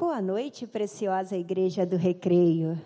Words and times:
Boa 0.00 0.22
noite, 0.22 0.64
preciosa 0.64 1.36
Igreja 1.36 1.84
do 1.84 1.96
Recreio. 1.96 2.80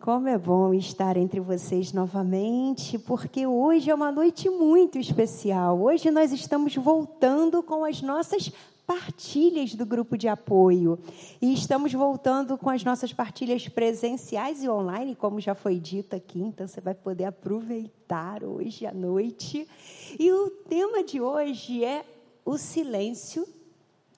Como 0.00 0.26
é 0.26 0.36
bom 0.36 0.74
estar 0.74 1.16
entre 1.16 1.38
vocês 1.38 1.92
novamente, 1.92 2.98
porque 2.98 3.46
hoje 3.46 3.88
é 3.88 3.94
uma 3.94 4.10
noite 4.10 4.50
muito 4.50 4.98
especial. 4.98 5.80
Hoje 5.80 6.10
nós 6.10 6.32
estamos 6.32 6.74
voltando 6.74 7.62
com 7.62 7.84
as 7.84 8.02
nossas 8.02 8.50
partilhas 8.84 9.76
do 9.76 9.86
grupo 9.86 10.18
de 10.18 10.26
apoio. 10.26 10.98
E 11.40 11.54
estamos 11.54 11.92
voltando 11.92 12.58
com 12.58 12.68
as 12.68 12.82
nossas 12.82 13.12
partilhas 13.12 13.68
presenciais 13.68 14.64
e 14.64 14.68
online, 14.68 15.14
como 15.14 15.40
já 15.40 15.54
foi 15.54 15.78
dito 15.78 16.16
aqui, 16.16 16.40
então 16.40 16.66
você 16.66 16.80
vai 16.80 16.92
poder 16.92 17.26
aproveitar 17.26 18.42
hoje 18.42 18.84
à 18.84 18.92
noite. 18.92 19.68
E 20.18 20.32
o 20.32 20.50
tema 20.68 21.04
de 21.04 21.20
hoje 21.20 21.84
é 21.84 22.04
o 22.44 22.58
silêncio 22.58 23.46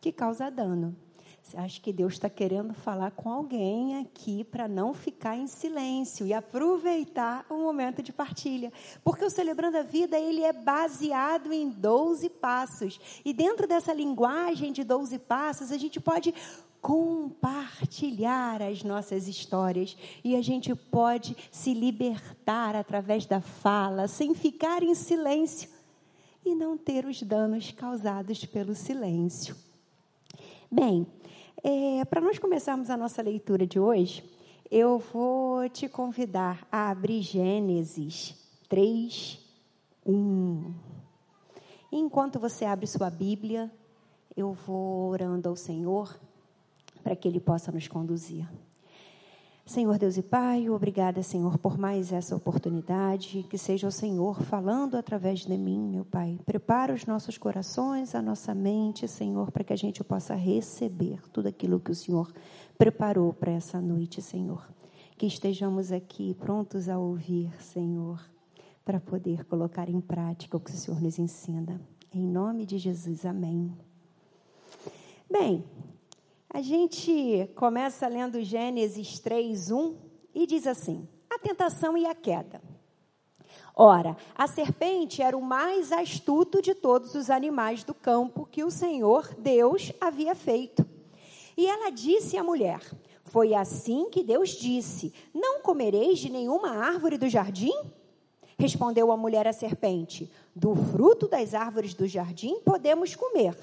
que 0.00 0.10
causa 0.10 0.48
dano. 0.48 1.03
Acho 1.52 1.80
que 1.80 1.92
Deus 1.92 2.14
está 2.14 2.30
querendo 2.30 2.72
falar 2.72 3.10
com 3.10 3.30
alguém 3.30 3.98
aqui 3.98 4.42
para 4.44 4.66
não 4.66 4.94
ficar 4.94 5.36
em 5.36 5.46
silêncio 5.46 6.26
e 6.26 6.32
aproveitar 6.32 7.44
o 7.50 7.58
momento 7.58 8.02
de 8.02 8.12
partilha. 8.12 8.72
Porque 9.04 9.24
o 9.24 9.30
Celebrando 9.30 9.76
a 9.76 9.82
Vida, 9.82 10.18
ele 10.18 10.42
é 10.42 10.52
baseado 10.52 11.52
em 11.52 11.68
12 11.68 12.30
passos. 12.30 12.98
E 13.24 13.32
dentro 13.32 13.68
dessa 13.68 13.92
linguagem 13.92 14.72
de 14.72 14.82
12 14.82 15.18
passos, 15.18 15.70
a 15.70 15.76
gente 15.76 16.00
pode 16.00 16.34
compartilhar 16.80 18.60
as 18.60 18.82
nossas 18.82 19.28
histórias 19.28 19.96
e 20.22 20.36
a 20.36 20.42
gente 20.42 20.74
pode 20.74 21.36
se 21.50 21.72
libertar 21.72 22.74
através 22.74 23.26
da 23.26 23.40
fala, 23.40 24.08
sem 24.08 24.34
ficar 24.34 24.82
em 24.82 24.94
silêncio 24.94 25.68
e 26.44 26.54
não 26.54 26.76
ter 26.76 27.06
os 27.06 27.22
danos 27.22 27.70
causados 27.70 28.44
pelo 28.44 28.74
silêncio. 28.74 29.56
Bem, 30.70 31.06
é, 31.62 32.04
Para 32.04 32.20
nós 32.20 32.38
começarmos 32.38 32.90
a 32.90 32.96
nossa 32.96 33.22
leitura 33.22 33.66
de 33.66 33.78
hoje, 33.78 34.24
eu 34.70 34.98
vou 34.98 35.68
te 35.68 35.88
convidar 35.88 36.66
a 36.70 36.90
abrir 36.90 37.22
Gênesis 37.22 38.34
3, 38.68 39.38
1. 40.06 40.74
Enquanto 41.92 42.40
você 42.40 42.64
abre 42.64 42.86
sua 42.86 43.08
Bíblia, 43.08 43.70
eu 44.36 44.52
vou 44.52 45.10
orando 45.10 45.48
ao 45.48 45.56
Senhor 45.56 46.18
para 47.02 47.14
que 47.14 47.28
Ele 47.28 47.38
possa 47.38 47.70
nos 47.70 47.86
conduzir. 47.86 48.48
Senhor 49.66 49.96
Deus 49.96 50.18
e 50.18 50.22
Pai, 50.22 50.68
obrigada, 50.68 51.22
Senhor, 51.22 51.56
por 51.56 51.78
mais 51.78 52.12
essa 52.12 52.36
oportunidade. 52.36 53.44
Que 53.44 53.56
seja 53.56 53.88
o 53.88 53.90
Senhor 53.90 54.42
falando 54.42 54.94
através 54.94 55.40
de 55.40 55.56
mim, 55.56 55.88
meu 55.88 56.04
Pai. 56.04 56.38
Prepara 56.44 56.92
os 56.92 57.06
nossos 57.06 57.38
corações, 57.38 58.14
a 58.14 58.20
nossa 58.20 58.54
mente, 58.54 59.08
Senhor, 59.08 59.50
para 59.50 59.64
que 59.64 59.72
a 59.72 59.76
gente 59.76 60.04
possa 60.04 60.34
receber 60.34 61.18
tudo 61.30 61.48
aquilo 61.48 61.80
que 61.80 61.90
o 61.90 61.94
Senhor 61.94 62.30
preparou 62.76 63.32
para 63.32 63.52
essa 63.52 63.80
noite, 63.80 64.20
Senhor. 64.20 64.68
Que 65.16 65.24
estejamos 65.24 65.90
aqui 65.90 66.34
prontos 66.34 66.86
a 66.90 66.98
ouvir, 66.98 67.50
Senhor, 67.62 68.20
para 68.84 69.00
poder 69.00 69.46
colocar 69.46 69.88
em 69.88 70.00
prática 70.00 70.58
o 70.58 70.60
que 70.60 70.72
o 70.72 70.76
Senhor 70.76 71.00
nos 71.00 71.18
ensina. 71.18 71.80
Em 72.12 72.26
nome 72.26 72.66
de 72.66 72.76
Jesus, 72.76 73.24
amém. 73.24 73.72
Bem, 75.30 75.64
a 76.54 76.62
gente 76.62 77.50
começa 77.56 78.06
lendo 78.06 78.40
Gênesis 78.40 79.18
3, 79.18 79.72
1 79.72 79.96
e 80.32 80.46
diz 80.46 80.68
assim: 80.68 81.08
a 81.28 81.36
tentação 81.36 81.98
e 81.98 82.06
a 82.06 82.14
queda. 82.14 82.62
Ora, 83.74 84.16
a 84.36 84.46
serpente 84.46 85.20
era 85.20 85.36
o 85.36 85.42
mais 85.42 85.90
astuto 85.90 86.62
de 86.62 86.72
todos 86.72 87.16
os 87.16 87.28
animais 87.28 87.82
do 87.82 87.92
campo 87.92 88.46
que 88.48 88.62
o 88.62 88.70
Senhor 88.70 89.34
Deus 89.36 89.92
havia 90.00 90.32
feito. 90.36 90.86
E 91.56 91.66
ela 91.66 91.90
disse 91.90 92.38
à 92.38 92.44
mulher: 92.44 92.80
Foi 93.24 93.52
assim 93.52 94.08
que 94.08 94.22
Deus 94.22 94.50
disse: 94.50 95.12
Não 95.34 95.60
comereis 95.60 96.20
de 96.20 96.30
nenhuma 96.30 96.70
árvore 96.70 97.18
do 97.18 97.28
jardim? 97.28 97.74
Respondeu 98.56 99.10
a 99.10 99.16
mulher 99.16 99.48
à 99.48 99.52
serpente: 99.52 100.30
Do 100.54 100.76
fruto 100.76 101.26
das 101.26 101.52
árvores 101.52 101.94
do 101.94 102.06
jardim 102.06 102.60
podemos 102.60 103.16
comer 103.16 103.56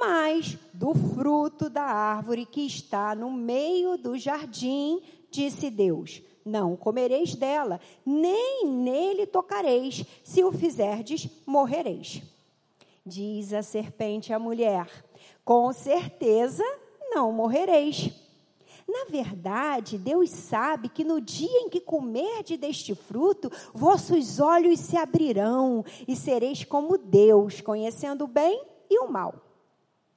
mas 0.00 0.58
do 0.72 0.94
fruto 0.94 1.68
da 1.68 1.82
árvore 1.82 2.46
que 2.46 2.66
está 2.66 3.14
no 3.14 3.30
meio 3.30 3.96
do 3.96 4.18
jardim, 4.18 5.02
disse 5.30 5.70
Deus: 5.70 6.22
Não 6.44 6.76
comereis 6.76 7.34
dela, 7.34 7.80
nem 8.04 8.66
nele 8.66 9.26
tocareis, 9.26 10.04
se 10.22 10.42
o 10.42 10.52
fizerdes, 10.52 11.28
morrereis. 11.46 12.22
Diz 13.04 13.52
a 13.52 13.62
serpente 13.62 14.32
à 14.32 14.38
mulher: 14.38 14.88
Com 15.44 15.72
certeza 15.72 16.64
não 17.10 17.32
morrereis. 17.32 18.10
Na 18.86 19.06
verdade, 19.06 19.96
Deus 19.96 20.30
sabe 20.30 20.88
que 20.88 21.04
no 21.04 21.20
dia 21.20 21.60
em 21.60 21.70
que 21.70 21.80
comerdes 21.80 22.58
deste 22.58 22.94
fruto, 22.94 23.50
vossos 23.72 24.40
olhos 24.40 24.78
se 24.78 24.96
abrirão 24.96 25.84
e 26.06 26.14
sereis 26.14 26.64
como 26.64 26.98
Deus, 26.98 27.60
conhecendo 27.60 28.24
o 28.24 28.28
bem 28.28 28.62
e 28.90 28.98
o 28.98 29.10
mal. 29.10 29.34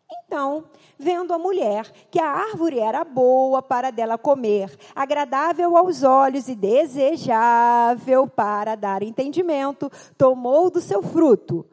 Então, 0.10 0.66
vendo 0.98 1.34
a 1.34 1.38
mulher 1.38 1.92
que 2.10 2.20
a 2.20 2.30
árvore 2.30 2.80
era 2.80 3.04
boa 3.04 3.62
para 3.62 3.92
dela 3.92 4.18
comer, 4.18 4.74
agradável 4.96 5.76
aos 5.76 6.04
olhos 6.04 6.48
e 6.48 6.56
desejável 6.56 8.28
para 8.28 8.76
dar 8.76 9.04
entendimento, 9.04 9.92
tomou 10.18 10.70
do 10.70 10.80
seu 10.80 11.04
fruto, 11.04 11.66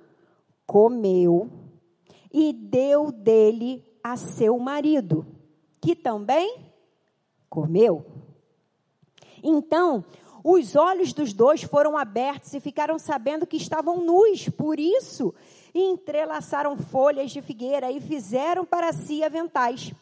comeu 0.66 1.48
e 2.32 2.52
deu 2.52 3.12
dele 3.12 3.84
a 4.02 4.16
seu 4.16 4.58
marido, 4.58 5.24
que 5.80 5.94
também 5.94 6.58
comeu. 7.48 8.04
Então, 9.42 10.04
os 10.42 10.74
olhos 10.74 11.12
dos 11.12 11.32
dois 11.32 11.62
foram 11.62 11.96
abertos 11.96 12.52
e 12.52 12.60
ficaram 12.60 12.98
sabendo 12.98 13.46
que 13.46 13.56
estavam 13.56 14.04
nus, 14.04 14.48
por 14.48 14.80
isso 14.80 15.32
e 15.74 15.82
entrelaçaram 15.82 16.76
folhas 16.76 17.30
de 17.30 17.42
figueira 17.42 17.90
e 17.90 18.00
fizeram 18.00 18.64
para 18.64 18.92
si 18.92 19.24
aventais. 19.24 19.92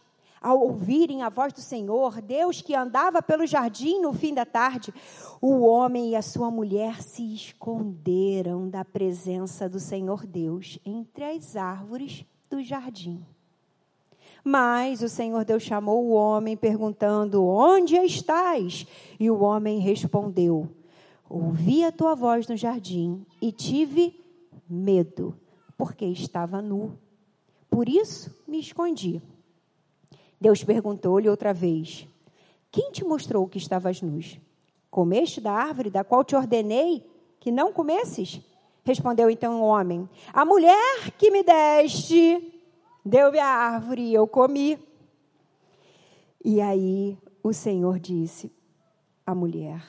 Ao 0.43 0.59
ouvirem 0.59 1.22
a 1.22 1.28
voz 1.28 1.53
do 1.53 1.60
Senhor, 1.60 2.21
Deus 2.21 2.60
que 2.60 2.75
andava 2.75 3.22
pelo 3.22 3.47
jardim 3.47 4.00
no 4.00 4.12
fim 4.12 4.34
da 4.34 4.44
tarde, 4.44 4.93
o 5.41 5.61
homem 5.61 6.11
e 6.11 6.16
a 6.16 6.22
sua 6.22 6.50
mulher 6.50 7.00
se 7.00 7.32
esconderam 7.32 8.69
da 8.69 8.84
presença 8.84 9.69
do 9.69 9.78
Senhor 9.78 10.27
Deus 10.27 10.81
entre 10.84 11.25
as 11.25 11.56
árvores 11.56 12.27
do 12.50 12.61
jardim. 12.61 13.25
Mas 14.44 15.00
o 15.00 15.09
Senhor 15.09 15.44
Deus 15.44 15.62
chamou 15.62 16.05
o 16.05 16.12
homem, 16.12 16.56
perguntando: 16.56 17.47
Onde 17.47 17.94
estás? 17.94 18.84
E 19.21 19.31
o 19.31 19.41
homem 19.41 19.78
respondeu: 19.78 20.69
Ouvi 21.31 21.84
a 21.84 21.93
tua 21.93 22.16
voz 22.16 22.49
no 22.49 22.56
jardim 22.56 23.25
e 23.41 23.53
tive 23.53 24.21
medo, 24.69 25.37
porque 25.82 26.04
estava 26.04 26.62
nu. 26.62 26.97
Por 27.69 27.88
isso 27.88 28.32
me 28.47 28.60
escondi. 28.60 29.20
Deus 30.41 30.62
perguntou-lhe 30.62 31.28
outra 31.28 31.53
vez: 31.53 32.06
Quem 32.70 32.93
te 32.93 33.03
mostrou 33.03 33.48
que 33.48 33.59
estavas 33.59 34.00
nus? 34.00 34.38
Comeste 34.88 35.41
da 35.41 35.50
árvore 35.50 35.91
da 35.91 36.04
qual 36.04 36.22
te 36.22 36.37
ordenei 36.37 37.04
que 37.41 37.50
não 37.50 37.72
comesses? 37.72 38.41
Respondeu 38.84 39.28
então 39.28 39.60
o 39.60 39.65
homem: 39.65 40.09
A 40.32 40.44
mulher 40.44 41.10
que 41.19 41.32
me 41.32 41.43
deste 41.43 42.62
deu-me 43.04 43.41
a 43.41 43.49
árvore 43.49 44.03
e 44.03 44.14
eu 44.14 44.28
comi. 44.28 44.78
E 46.44 46.60
aí 46.60 47.19
o 47.43 47.53
Senhor 47.53 47.99
disse 47.99 48.53
à 49.26 49.34
mulher: 49.34 49.82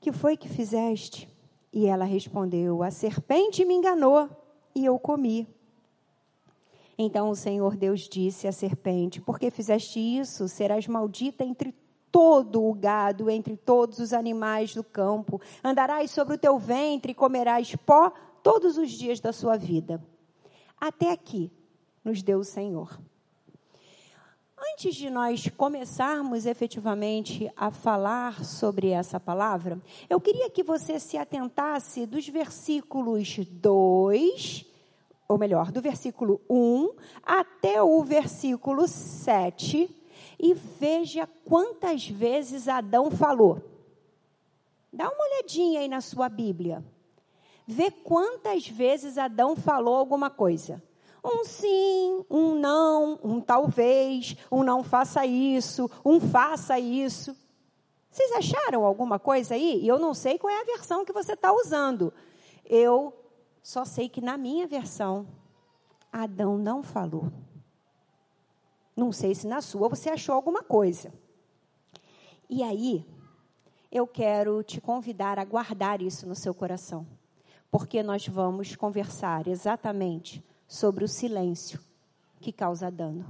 Que 0.00 0.12
foi 0.12 0.34
que 0.34 0.48
fizeste? 0.48 1.28
E 1.70 1.84
ela 1.84 2.06
respondeu: 2.06 2.82
A 2.82 2.90
serpente 2.90 3.66
me 3.66 3.74
enganou 3.74 4.43
e 4.74 4.84
eu 4.84 4.98
comi. 4.98 5.46
Então 6.96 7.30
o 7.30 7.36
Senhor 7.36 7.76
Deus 7.76 8.08
disse 8.08 8.46
à 8.46 8.52
serpente: 8.52 9.20
Por 9.20 9.38
que 9.38 9.50
fizeste 9.50 9.98
isso? 9.98 10.48
Serás 10.48 10.86
maldita 10.86 11.44
entre 11.44 11.74
todo 12.10 12.62
o 12.62 12.72
gado, 12.72 13.28
entre 13.28 13.56
todos 13.56 13.98
os 13.98 14.12
animais 14.12 14.74
do 14.74 14.84
campo. 14.84 15.40
Andarás 15.62 16.10
sobre 16.10 16.34
o 16.34 16.38
teu 16.38 16.58
ventre 16.58 17.12
e 17.12 17.14
comerás 17.14 17.74
pó 17.74 18.12
todos 18.42 18.78
os 18.78 18.90
dias 18.90 19.18
da 19.18 19.32
sua 19.32 19.56
vida. 19.56 20.00
Até 20.80 21.10
aqui 21.10 21.50
nos 22.04 22.22
deu 22.22 22.38
o 22.38 22.44
Senhor. 22.44 23.00
Antes 24.72 24.94
de 24.94 25.10
nós 25.10 25.48
começarmos 25.56 26.46
efetivamente 26.46 27.50
a 27.56 27.70
falar 27.70 28.44
sobre 28.44 28.88
essa 28.88 29.20
palavra, 29.20 29.80
eu 30.08 30.20
queria 30.20 30.48
que 30.48 30.62
você 30.62 30.98
se 30.98 31.18
atentasse 31.18 32.06
dos 32.06 32.26
versículos 32.28 33.38
2, 33.38 34.64
ou 35.28 35.36
melhor, 35.36 35.70
do 35.70 35.82
versículo 35.82 36.40
1 36.48 36.90
até 37.22 37.82
o 37.82 38.02
versículo 38.02 38.88
7, 38.88 39.94
e 40.38 40.54
veja 40.54 41.28
quantas 41.44 42.08
vezes 42.08 42.66
Adão 42.66 43.10
falou. 43.10 43.62
Dá 44.92 45.10
uma 45.10 45.24
olhadinha 45.24 45.80
aí 45.80 45.88
na 45.88 46.00
sua 46.00 46.28
Bíblia. 46.28 46.82
Vê 47.66 47.90
quantas 47.90 48.66
vezes 48.66 49.18
Adão 49.18 49.56
falou 49.56 49.96
alguma 49.96 50.30
coisa. 50.30 50.82
Um 51.24 51.42
sim, 51.44 52.24
um 52.28 52.54
não, 52.54 53.18
um 53.24 53.40
talvez, 53.40 54.36
um 54.52 54.62
não 54.62 54.84
faça 54.84 55.24
isso, 55.24 55.90
um 56.04 56.20
faça 56.20 56.78
isso. 56.78 57.34
Vocês 58.10 58.30
acharam 58.32 58.84
alguma 58.84 59.18
coisa 59.18 59.54
aí? 59.54 59.80
E 59.82 59.88
eu 59.88 59.98
não 59.98 60.12
sei 60.12 60.38
qual 60.38 60.52
é 60.52 60.60
a 60.60 60.64
versão 60.64 61.02
que 61.02 61.12
você 61.12 61.32
está 61.32 61.50
usando. 61.50 62.12
Eu 62.64 63.12
só 63.62 63.86
sei 63.86 64.08
que 64.08 64.20
na 64.20 64.36
minha 64.36 64.66
versão, 64.66 65.26
Adão 66.12 66.58
não 66.58 66.82
falou. 66.82 67.32
Não 68.94 69.10
sei 69.10 69.34
se 69.34 69.46
na 69.46 69.62
sua 69.62 69.88
você 69.88 70.10
achou 70.10 70.34
alguma 70.34 70.62
coisa. 70.62 71.12
E 72.48 72.62
aí, 72.62 73.04
eu 73.90 74.06
quero 74.06 74.62
te 74.62 74.80
convidar 74.80 75.38
a 75.38 75.44
guardar 75.44 76.02
isso 76.02 76.26
no 76.26 76.34
seu 76.34 76.52
coração, 76.52 77.06
porque 77.70 78.02
nós 78.02 78.28
vamos 78.28 78.76
conversar 78.76 79.48
exatamente 79.48 80.44
sobre 80.74 81.04
o 81.04 81.08
silêncio 81.08 81.78
que 82.40 82.50
causa 82.50 82.90
dano. 82.90 83.24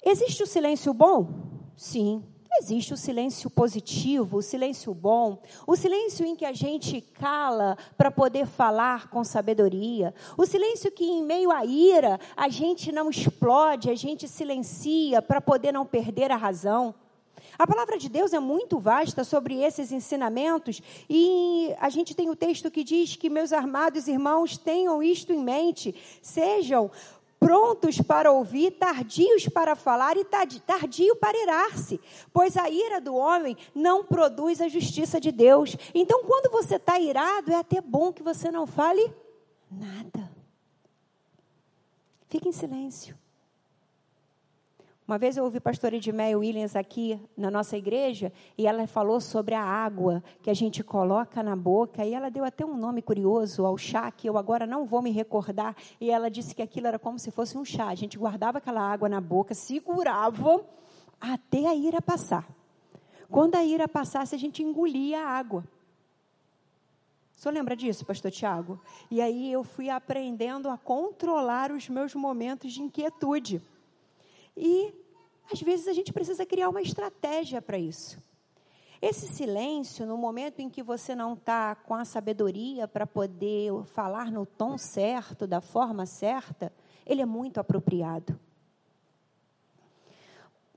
Existe 0.00 0.44
o 0.44 0.46
silêncio 0.46 0.94
bom? 0.94 1.28
Sim, 1.76 2.22
existe 2.60 2.94
o 2.94 2.96
silêncio 2.96 3.50
positivo, 3.50 4.36
o 4.36 4.42
silêncio 4.42 4.94
bom, 4.94 5.42
o 5.66 5.74
silêncio 5.74 6.24
em 6.24 6.36
que 6.36 6.44
a 6.44 6.52
gente 6.52 7.00
cala 7.00 7.76
para 7.98 8.12
poder 8.12 8.46
falar 8.46 9.10
com 9.10 9.24
sabedoria, 9.24 10.14
o 10.38 10.46
silêncio 10.46 10.92
que 10.92 11.04
em 11.04 11.20
meio 11.20 11.50
à 11.50 11.64
ira 11.64 12.20
a 12.36 12.48
gente 12.48 12.92
não 12.92 13.10
explode, 13.10 13.90
a 13.90 13.96
gente 13.96 14.28
silencia 14.28 15.20
para 15.20 15.40
poder 15.40 15.72
não 15.72 15.84
perder 15.84 16.30
a 16.30 16.36
razão. 16.36 16.94
A 17.58 17.66
palavra 17.66 17.98
de 17.98 18.08
Deus 18.08 18.32
é 18.32 18.38
muito 18.38 18.78
vasta 18.78 19.22
sobre 19.22 19.62
esses 19.62 19.92
ensinamentos 19.92 20.80
e 21.08 21.74
a 21.78 21.90
gente 21.90 22.14
tem 22.14 22.30
o 22.30 22.36
texto 22.36 22.70
que 22.70 22.82
diz 22.82 23.16
que 23.16 23.28
meus 23.28 23.52
amados 23.52 24.08
irmãos 24.08 24.56
tenham 24.56 25.02
isto 25.02 25.32
em 25.32 25.42
mente, 25.42 25.94
sejam 26.22 26.90
prontos 27.38 28.00
para 28.00 28.30
ouvir, 28.30 28.72
tardios 28.72 29.48
para 29.48 29.74
falar 29.74 30.16
e 30.16 30.24
tardio 30.24 31.16
para 31.16 31.42
irar-se, 31.42 31.98
pois 32.32 32.56
a 32.56 32.68
ira 32.68 33.00
do 33.00 33.14
homem 33.14 33.56
não 33.74 34.04
produz 34.04 34.60
a 34.60 34.68
justiça 34.68 35.18
de 35.18 35.32
Deus. 35.32 35.74
Então, 35.94 36.22
quando 36.24 36.50
você 36.50 36.76
está 36.76 37.00
irado, 37.00 37.50
é 37.50 37.56
até 37.56 37.80
bom 37.80 38.12
que 38.12 38.22
você 38.22 38.50
não 38.50 38.66
fale 38.66 39.10
nada. 39.70 40.30
Fique 42.28 42.48
em 42.48 42.52
silêncio. 42.52 43.16
Uma 45.10 45.18
vez 45.18 45.36
eu 45.36 45.42
ouvi 45.42 45.58
a 45.58 45.60
pastora 45.60 45.96
Edmeia 45.96 46.38
Williams 46.38 46.76
aqui 46.76 47.20
na 47.36 47.50
nossa 47.50 47.76
igreja 47.76 48.32
e 48.56 48.64
ela 48.64 48.86
falou 48.86 49.20
sobre 49.20 49.56
a 49.56 49.60
água 49.60 50.22
que 50.40 50.48
a 50.48 50.54
gente 50.54 50.84
coloca 50.84 51.42
na 51.42 51.56
boca 51.56 52.04
e 52.04 52.14
ela 52.14 52.30
deu 52.30 52.44
até 52.44 52.64
um 52.64 52.76
nome 52.76 53.02
curioso 53.02 53.66
ao 53.66 53.76
chá 53.76 54.08
que 54.12 54.28
eu 54.28 54.38
agora 54.38 54.68
não 54.68 54.86
vou 54.86 55.02
me 55.02 55.10
recordar 55.10 55.74
e 56.00 56.12
ela 56.12 56.30
disse 56.30 56.54
que 56.54 56.62
aquilo 56.62 56.86
era 56.86 56.96
como 56.96 57.18
se 57.18 57.32
fosse 57.32 57.58
um 57.58 57.64
chá. 57.64 57.88
A 57.88 57.94
gente 57.96 58.16
guardava 58.16 58.58
aquela 58.58 58.82
água 58.82 59.08
na 59.08 59.20
boca, 59.20 59.52
segurava 59.52 60.64
até 61.20 61.66
a 61.66 61.74
ira 61.74 62.00
passar. 62.00 62.48
Quando 63.28 63.56
a 63.56 63.64
ira 63.64 63.88
passasse, 63.88 64.36
a 64.36 64.38
gente 64.38 64.62
engolia 64.62 65.24
a 65.24 65.28
água. 65.28 65.64
Senhor 67.32 67.52
lembra 67.52 67.74
disso, 67.74 68.06
pastor 68.06 68.30
Tiago? 68.30 68.80
E 69.10 69.20
aí 69.20 69.50
eu 69.50 69.64
fui 69.64 69.90
aprendendo 69.90 70.68
a 70.68 70.78
controlar 70.78 71.72
os 71.72 71.88
meus 71.88 72.14
momentos 72.14 72.72
de 72.72 72.80
inquietude. 72.80 73.60
E 74.56 74.99
às 75.52 75.60
vezes 75.60 75.88
a 75.88 75.92
gente 75.92 76.12
precisa 76.12 76.46
criar 76.46 76.68
uma 76.68 76.82
estratégia 76.82 77.60
para 77.60 77.78
isso. 77.78 78.18
Esse 79.02 79.28
silêncio, 79.28 80.04
no 80.04 80.18
momento 80.18 80.60
em 80.60 80.68
que 80.68 80.82
você 80.82 81.14
não 81.14 81.32
está 81.32 81.74
com 81.74 81.94
a 81.94 82.04
sabedoria 82.04 82.86
para 82.86 83.06
poder 83.06 83.72
falar 83.86 84.30
no 84.30 84.44
tom 84.44 84.76
certo, 84.76 85.46
da 85.46 85.60
forma 85.60 86.04
certa, 86.04 86.70
ele 87.06 87.22
é 87.22 87.26
muito 87.26 87.58
apropriado. 87.58 88.38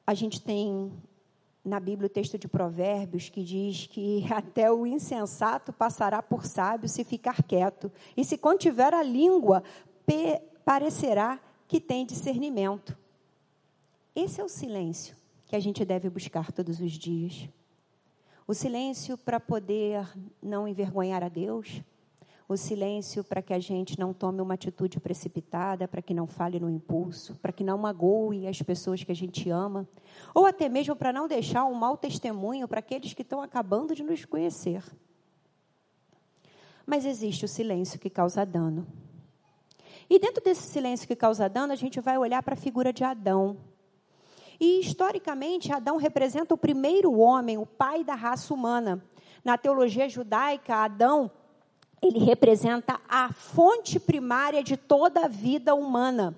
A 0.07 0.13
gente 0.13 0.41
tem 0.41 0.91
na 1.63 1.79
Bíblia 1.79 2.07
o 2.07 2.09
texto 2.09 2.37
de 2.37 2.47
Provérbios 2.47 3.29
que 3.29 3.43
diz 3.43 3.87
que 3.87 4.25
até 4.31 4.71
o 4.71 4.87
insensato 4.87 5.71
passará 5.73 6.21
por 6.21 6.45
sábio 6.45 6.87
se 6.87 7.03
ficar 7.03 7.43
quieto, 7.43 7.91
e 8.15 8.23
se 8.23 8.37
contiver 8.37 8.93
a 8.93 9.03
língua, 9.03 9.63
parecerá 10.65 11.39
que 11.67 11.79
tem 11.79 12.05
discernimento. 12.05 12.97
Esse 14.15 14.39
é 14.39 14.43
o 14.43 14.49
silêncio 14.49 15.15
que 15.47 15.55
a 15.55 15.59
gente 15.59 15.83
deve 15.83 16.07
buscar 16.07 16.51
todos 16.51 16.79
os 16.79 16.91
dias. 16.91 17.49
O 18.47 18.53
silêncio 18.53 19.17
para 19.17 19.39
poder 19.39 20.07
não 20.41 20.67
envergonhar 20.67 21.23
a 21.23 21.29
Deus, 21.29 21.81
o 22.47 22.55
silêncio 22.55 23.23
para 23.23 23.41
que 23.41 23.53
a 23.53 23.59
gente 23.59 23.97
não 23.97 24.13
tome 24.13 24.39
uma 24.39 24.53
atitude 24.53 24.99
precipitada, 24.99 25.87
para 25.87 26.01
que 26.01 26.13
não 26.13 26.27
fale 26.27 26.59
no 26.59 26.69
impulso, 26.69 27.35
para 27.41 27.51
que 27.51 27.63
não 27.63 27.77
magoe 27.77 28.47
as 28.47 28.61
pessoas 28.61 29.03
que 29.03 29.11
a 29.11 29.15
gente 29.15 29.49
ama, 29.49 29.87
ou 30.33 30.45
até 30.45 30.69
mesmo 30.69 30.95
para 30.95 31.11
não 31.11 31.27
deixar 31.27 31.65
um 31.65 31.73
mau 31.73 31.97
testemunho 31.97 32.67
para 32.67 32.79
aqueles 32.79 33.13
que 33.13 33.23
estão 33.23 33.41
acabando 33.41 33.95
de 33.95 34.03
nos 34.03 34.25
conhecer. 34.25 34.83
Mas 36.85 37.05
existe 37.05 37.45
o 37.45 37.47
silêncio 37.47 37.99
que 37.99 38.09
causa 38.09 38.45
dano. 38.45 38.85
E 40.07 40.19
dentro 40.19 40.43
desse 40.43 40.63
silêncio 40.63 41.07
que 41.07 41.15
causa 41.15 41.49
dano, 41.49 41.73
a 41.73 41.77
gente 41.77 41.99
vai 41.99 42.17
olhar 42.17 42.43
para 42.43 42.53
a 42.53 42.57
figura 42.57 42.93
de 42.93 43.03
Adão. 43.03 43.57
E 44.63 44.79
historicamente, 44.79 45.73
Adão 45.73 45.97
representa 45.97 46.53
o 46.53 46.57
primeiro 46.57 47.19
homem, 47.19 47.57
o 47.57 47.65
pai 47.65 48.01
da 48.01 48.15
raça 48.15 48.53
humana. 48.53 49.03
Na 49.43 49.57
teologia 49.57 50.07
judaica, 50.07 50.77
Adão 50.77 51.29
ele 52.01 52.19
representa 52.19 52.97
a 53.09 53.33
fonte 53.33 53.99
primária 53.99 54.63
de 54.63 54.77
toda 54.77 55.25
a 55.25 55.27
vida 55.27 55.75
humana 55.75 56.33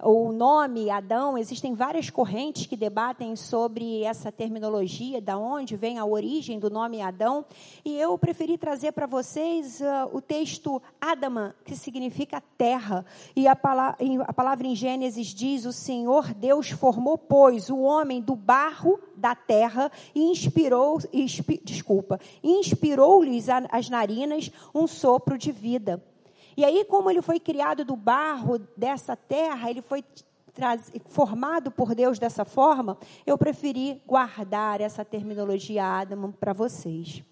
o 0.00 0.30
nome 0.32 0.90
Adão, 0.90 1.36
existem 1.36 1.74
várias 1.74 2.08
correntes 2.08 2.66
que 2.66 2.76
debatem 2.76 3.34
sobre 3.34 4.04
essa 4.04 4.30
terminologia, 4.30 5.20
da 5.20 5.36
onde 5.36 5.76
vem 5.76 5.98
a 5.98 6.04
origem 6.04 6.58
do 6.58 6.70
nome 6.70 7.02
Adão, 7.02 7.44
e 7.84 7.98
eu 7.98 8.16
preferi 8.16 8.56
trazer 8.56 8.92
para 8.92 9.06
vocês 9.06 9.80
uh, 9.80 10.08
o 10.12 10.20
texto 10.20 10.80
Adama, 11.00 11.54
que 11.64 11.74
significa 11.74 12.40
terra, 12.56 13.04
e 13.34 13.48
a, 13.48 13.56
pala 13.56 13.96
a 14.26 14.32
palavra 14.32 14.66
em 14.66 14.76
Gênesis 14.76 15.28
diz: 15.28 15.64
O 15.64 15.72
Senhor 15.72 16.32
Deus 16.32 16.70
formou, 16.70 17.18
pois, 17.18 17.68
o 17.68 17.78
homem 17.78 18.20
do 18.20 18.36
barro 18.36 19.00
da 19.16 19.34
terra 19.34 19.90
e 20.14 20.22
inspirou, 20.30 20.98
inspi, 21.12 21.60
desculpa, 21.64 22.20
inspirou-lhes 22.42 23.48
as 23.48 23.90
narinas 23.90 24.50
um 24.72 24.86
sopro 24.86 25.36
de 25.36 25.50
vida. 25.50 26.00
E 26.58 26.64
aí, 26.64 26.84
como 26.84 27.08
ele 27.08 27.22
foi 27.22 27.38
criado 27.38 27.84
do 27.84 27.94
barro 27.94 28.58
dessa 28.76 29.14
terra, 29.14 29.70
ele 29.70 29.80
foi 29.80 30.02
formado 31.06 31.70
por 31.70 31.94
Deus 31.94 32.18
dessa 32.18 32.44
forma, 32.44 32.98
eu 33.24 33.38
preferi 33.38 34.02
guardar 34.04 34.80
essa 34.80 35.04
terminologia 35.04 35.84
Adam 35.84 36.32
para 36.32 36.52
vocês. 36.52 37.22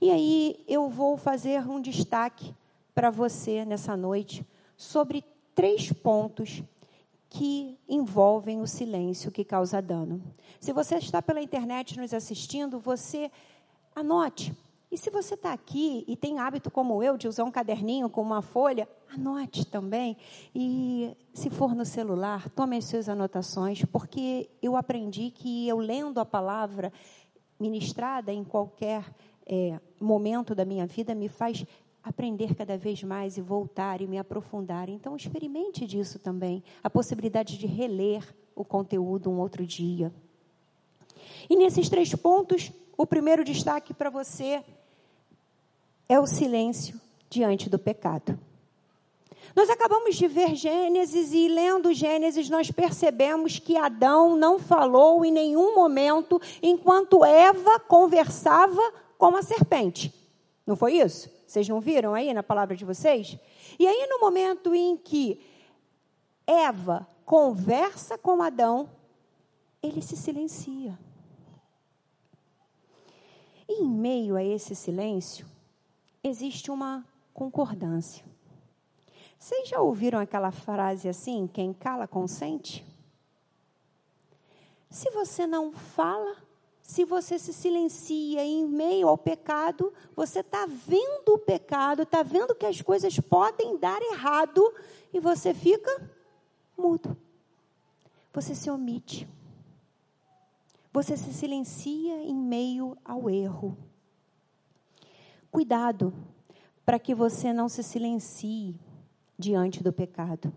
E 0.00 0.10
aí 0.10 0.64
eu 0.66 0.88
vou 0.88 1.16
fazer 1.16 1.70
um 1.70 1.80
destaque 1.80 2.52
para 2.92 3.12
você 3.12 3.64
nessa 3.64 3.96
noite 3.96 4.44
sobre 4.76 5.24
três 5.54 5.92
pontos 5.92 6.64
que 7.30 7.78
envolvem 7.88 8.60
o 8.60 8.66
silêncio 8.66 9.30
que 9.30 9.44
causa 9.44 9.80
dano. 9.80 10.20
Se 10.58 10.72
você 10.72 10.96
está 10.96 11.22
pela 11.22 11.40
internet 11.40 11.96
nos 11.96 12.12
assistindo, 12.12 12.80
você 12.80 13.30
anote 13.94 14.52
e 14.90 14.96
se 14.96 15.10
você 15.10 15.34
está 15.34 15.52
aqui 15.52 16.02
e 16.08 16.16
tem 16.16 16.38
hábito 16.38 16.70
como 16.70 17.02
eu 17.02 17.18
de 17.18 17.28
usar 17.28 17.44
um 17.44 17.50
caderninho 17.50 18.08
com 18.08 18.22
uma 18.22 18.40
folha, 18.40 18.88
anote 19.12 19.66
também. 19.66 20.16
E 20.54 21.14
se 21.34 21.50
for 21.50 21.74
no 21.74 21.84
celular, 21.84 22.48
tome 22.50 22.78
as 22.78 22.86
suas 22.86 23.08
anotações, 23.08 23.84
porque 23.84 24.48
eu 24.62 24.76
aprendi 24.76 25.30
que 25.30 25.68
eu 25.68 25.78
lendo 25.78 26.18
a 26.18 26.24
palavra 26.24 26.90
ministrada 27.60 28.32
em 28.32 28.42
qualquer 28.42 29.04
é, 29.46 29.78
momento 30.00 30.54
da 30.54 30.64
minha 30.64 30.86
vida 30.86 31.14
me 31.14 31.28
faz 31.28 31.66
aprender 32.02 32.54
cada 32.54 32.78
vez 32.78 33.02
mais 33.02 33.36
e 33.36 33.42
voltar 33.42 34.00
e 34.00 34.06
me 34.06 34.16
aprofundar. 34.18 34.88
Então, 34.88 35.14
experimente 35.14 35.86
disso 35.86 36.18
também, 36.18 36.64
a 36.82 36.88
possibilidade 36.88 37.58
de 37.58 37.66
reler 37.66 38.34
o 38.56 38.64
conteúdo 38.64 39.30
um 39.30 39.38
outro 39.38 39.66
dia. 39.66 40.10
E 41.50 41.56
nesses 41.56 41.90
três 41.90 42.14
pontos, 42.14 42.72
o 42.96 43.06
primeiro 43.06 43.44
destaque 43.44 43.92
para 43.92 44.08
você 44.08 44.64
é 46.08 46.18
o 46.18 46.26
silêncio 46.26 47.00
diante 47.28 47.68
do 47.68 47.78
pecado. 47.78 48.38
Nós 49.54 49.70
acabamos 49.70 50.16
de 50.16 50.26
ver 50.26 50.54
Gênesis 50.54 51.32
e 51.32 51.48
lendo 51.48 51.92
Gênesis 51.92 52.48
nós 52.48 52.70
percebemos 52.70 53.58
que 53.58 53.76
Adão 53.76 54.36
não 54.36 54.58
falou 54.58 55.24
em 55.24 55.32
nenhum 55.32 55.74
momento 55.74 56.40
enquanto 56.62 57.24
Eva 57.24 57.80
conversava 57.80 58.80
com 59.16 59.34
a 59.36 59.42
serpente. 59.42 60.14
Não 60.66 60.76
foi 60.76 60.94
isso? 60.94 61.30
Vocês 61.46 61.68
não 61.68 61.80
viram 61.80 62.14
aí 62.14 62.32
na 62.32 62.42
palavra 62.42 62.76
de 62.76 62.84
vocês? 62.84 63.38
E 63.78 63.86
aí 63.86 64.06
no 64.06 64.20
momento 64.20 64.74
em 64.74 64.96
que 64.96 65.40
Eva 66.46 67.06
conversa 67.24 68.16
com 68.16 68.42
Adão, 68.42 68.88
ele 69.82 70.02
se 70.02 70.16
silencia. 70.16 70.98
E 73.68 73.82
em 73.82 73.88
meio 73.88 74.36
a 74.36 74.42
esse 74.42 74.74
silêncio, 74.74 75.46
existe 76.22 76.70
uma 76.70 77.04
concordância. 77.32 78.24
Vocês 79.38 79.68
já 79.68 79.80
ouviram 79.80 80.18
aquela 80.18 80.50
frase 80.50 81.08
assim: 81.08 81.46
quem 81.46 81.72
cala 81.72 82.06
consente? 82.08 82.84
Se 84.90 85.10
você 85.10 85.46
não 85.46 85.70
fala, 85.70 86.36
se 86.80 87.04
você 87.04 87.38
se 87.38 87.52
silencia 87.52 88.42
em 88.42 88.66
meio 88.66 89.08
ao 89.08 89.18
pecado, 89.18 89.92
você 90.16 90.40
está 90.40 90.66
vendo 90.66 91.34
o 91.34 91.38
pecado, 91.38 92.02
está 92.02 92.22
vendo 92.22 92.54
que 92.54 92.66
as 92.66 92.80
coisas 92.80 93.20
podem 93.20 93.76
dar 93.76 94.00
errado 94.00 94.62
e 95.12 95.20
você 95.20 95.52
fica 95.52 96.10
mudo. 96.76 97.16
Você 98.32 98.54
se 98.54 98.70
omite. 98.70 99.28
Você 100.92 101.16
se 101.16 101.32
silencia 101.34 102.22
em 102.22 102.34
meio 102.34 102.96
ao 103.04 103.28
erro. 103.28 103.76
Cuidado 105.50 106.12
para 106.84 106.98
que 106.98 107.14
você 107.14 107.52
não 107.52 107.68
se 107.68 107.82
silencie 107.82 108.78
diante 109.38 109.82
do 109.82 109.92
pecado 109.92 110.52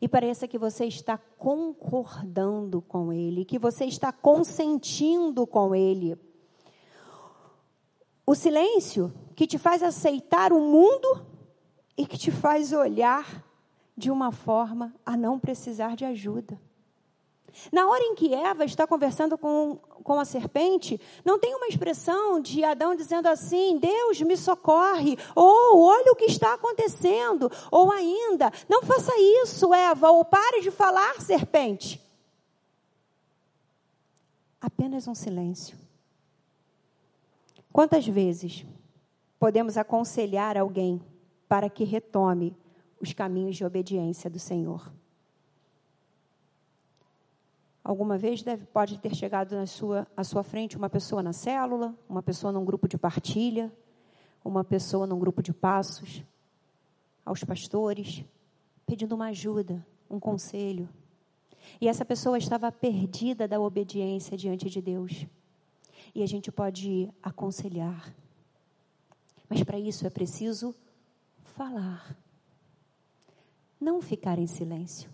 e 0.00 0.08
pareça 0.08 0.48
que 0.48 0.58
você 0.58 0.86
está 0.86 1.16
concordando 1.16 2.82
com 2.82 3.12
ele, 3.12 3.44
que 3.44 3.58
você 3.58 3.84
está 3.84 4.12
consentindo 4.12 5.46
com 5.46 5.74
ele. 5.74 6.18
O 8.26 8.34
silêncio 8.34 9.12
que 9.34 9.46
te 9.46 9.58
faz 9.58 9.82
aceitar 9.82 10.52
o 10.52 10.60
mundo 10.60 11.26
e 11.96 12.06
que 12.06 12.18
te 12.18 12.30
faz 12.30 12.72
olhar 12.72 13.44
de 13.96 14.10
uma 14.10 14.32
forma 14.32 14.94
a 15.04 15.16
não 15.16 15.38
precisar 15.38 15.94
de 15.94 16.04
ajuda. 16.04 16.60
Na 17.72 17.86
hora 17.86 18.02
em 18.02 18.14
que 18.14 18.34
Eva 18.34 18.64
está 18.64 18.86
conversando 18.86 19.36
com, 19.38 19.76
com 19.76 20.18
a 20.18 20.24
serpente, 20.24 21.00
não 21.24 21.38
tem 21.38 21.54
uma 21.54 21.66
expressão 21.66 22.40
de 22.40 22.64
Adão 22.64 22.94
dizendo 22.94 23.28
assim: 23.28 23.78
Deus 23.78 24.20
me 24.20 24.36
socorre, 24.36 25.16
ou 25.34 25.82
olha 25.82 26.12
o 26.12 26.16
que 26.16 26.26
está 26.26 26.54
acontecendo, 26.54 27.50
ou 27.70 27.92
ainda, 27.92 28.52
não 28.68 28.82
faça 28.82 29.12
isso, 29.42 29.72
Eva, 29.72 30.10
ou 30.10 30.24
pare 30.24 30.60
de 30.60 30.70
falar, 30.70 31.20
serpente. 31.20 32.00
Apenas 34.60 35.06
um 35.06 35.14
silêncio. 35.14 35.76
Quantas 37.72 38.06
vezes 38.06 38.64
podemos 39.38 39.76
aconselhar 39.76 40.56
alguém 40.56 41.02
para 41.48 41.68
que 41.68 41.84
retome 41.84 42.56
os 43.00 43.12
caminhos 43.12 43.56
de 43.56 43.64
obediência 43.64 44.30
do 44.30 44.38
Senhor? 44.38 44.90
Alguma 47.84 48.16
vez 48.16 48.42
deve, 48.42 48.64
pode 48.64 48.98
ter 48.98 49.14
chegado 49.14 49.54
na 49.54 49.66
sua, 49.66 50.06
à 50.16 50.24
sua 50.24 50.42
frente 50.42 50.74
uma 50.74 50.88
pessoa 50.88 51.22
na 51.22 51.34
célula, 51.34 51.94
uma 52.08 52.22
pessoa 52.22 52.50
num 52.50 52.64
grupo 52.64 52.88
de 52.88 52.96
partilha, 52.96 53.70
uma 54.42 54.64
pessoa 54.64 55.06
num 55.06 55.18
grupo 55.18 55.42
de 55.42 55.52
passos, 55.52 56.24
aos 57.26 57.44
pastores, 57.44 58.24
pedindo 58.86 59.14
uma 59.14 59.26
ajuda, 59.26 59.86
um 60.08 60.18
conselho. 60.18 60.88
E 61.78 61.86
essa 61.86 62.06
pessoa 62.06 62.38
estava 62.38 62.72
perdida 62.72 63.46
da 63.46 63.60
obediência 63.60 64.34
diante 64.34 64.70
de 64.70 64.80
Deus. 64.80 65.26
E 66.14 66.22
a 66.22 66.26
gente 66.26 66.50
pode 66.50 67.12
aconselhar. 67.22 68.14
Mas 69.46 69.62
para 69.62 69.78
isso 69.78 70.06
é 70.06 70.10
preciso 70.10 70.74
falar. 71.42 72.16
Não 73.78 74.00
ficar 74.00 74.38
em 74.38 74.46
silêncio. 74.46 75.13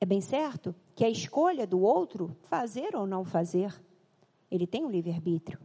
É 0.00 0.06
bem 0.06 0.20
certo 0.22 0.74
que 0.96 1.04
a 1.04 1.10
escolha 1.10 1.66
do 1.66 1.80
outro, 1.80 2.34
fazer 2.42 2.96
ou 2.96 3.06
não 3.06 3.22
fazer, 3.22 3.78
ele 4.50 4.66
tem 4.66 4.84
um 4.84 4.90
livre-arbítrio, 4.90 5.60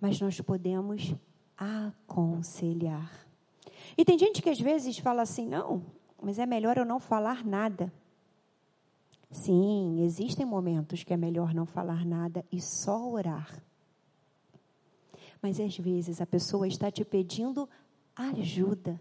mas 0.00 0.20
nós 0.20 0.40
podemos 0.40 1.14
aconselhar. 1.56 3.26
E 3.96 4.04
tem 4.04 4.18
gente 4.18 4.42
que 4.42 4.50
às 4.50 4.60
vezes 4.60 4.98
fala 4.98 5.22
assim: 5.22 5.46
não, 5.46 5.84
mas 6.20 6.38
é 6.38 6.46
melhor 6.46 6.76
eu 6.76 6.84
não 6.84 6.98
falar 6.98 7.44
nada. 7.44 7.92
Sim, 9.30 10.02
existem 10.02 10.44
momentos 10.44 11.04
que 11.04 11.12
é 11.12 11.16
melhor 11.16 11.54
não 11.54 11.66
falar 11.66 12.04
nada 12.04 12.44
e 12.50 12.60
só 12.60 13.08
orar. 13.08 13.62
Mas 15.40 15.60
às 15.60 15.76
vezes 15.76 16.20
a 16.20 16.26
pessoa 16.26 16.66
está 16.66 16.90
te 16.90 17.04
pedindo 17.04 17.68
ajuda. 18.16 19.00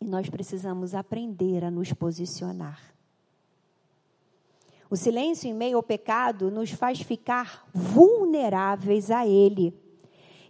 E 0.00 0.04
nós 0.04 0.28
precisamos 0.28 0.94
aprender 0.94 1.64
a 1.64 1.70
nos 1.70 1.92
posicionar. 1.92 2.90
O 4.90 4.96
silêncio 4.96 5.48
em 5.48 5.54
meio 5.54 5.76
ao 5.76 5.82
pecado 5.84 6.50
nos 6.50 6.72
faz 6.72 7.00
ficar 7.00 7.64
vulneráveis 7.72 9.08
a 9.08 9.24
ele. 9.24 9.72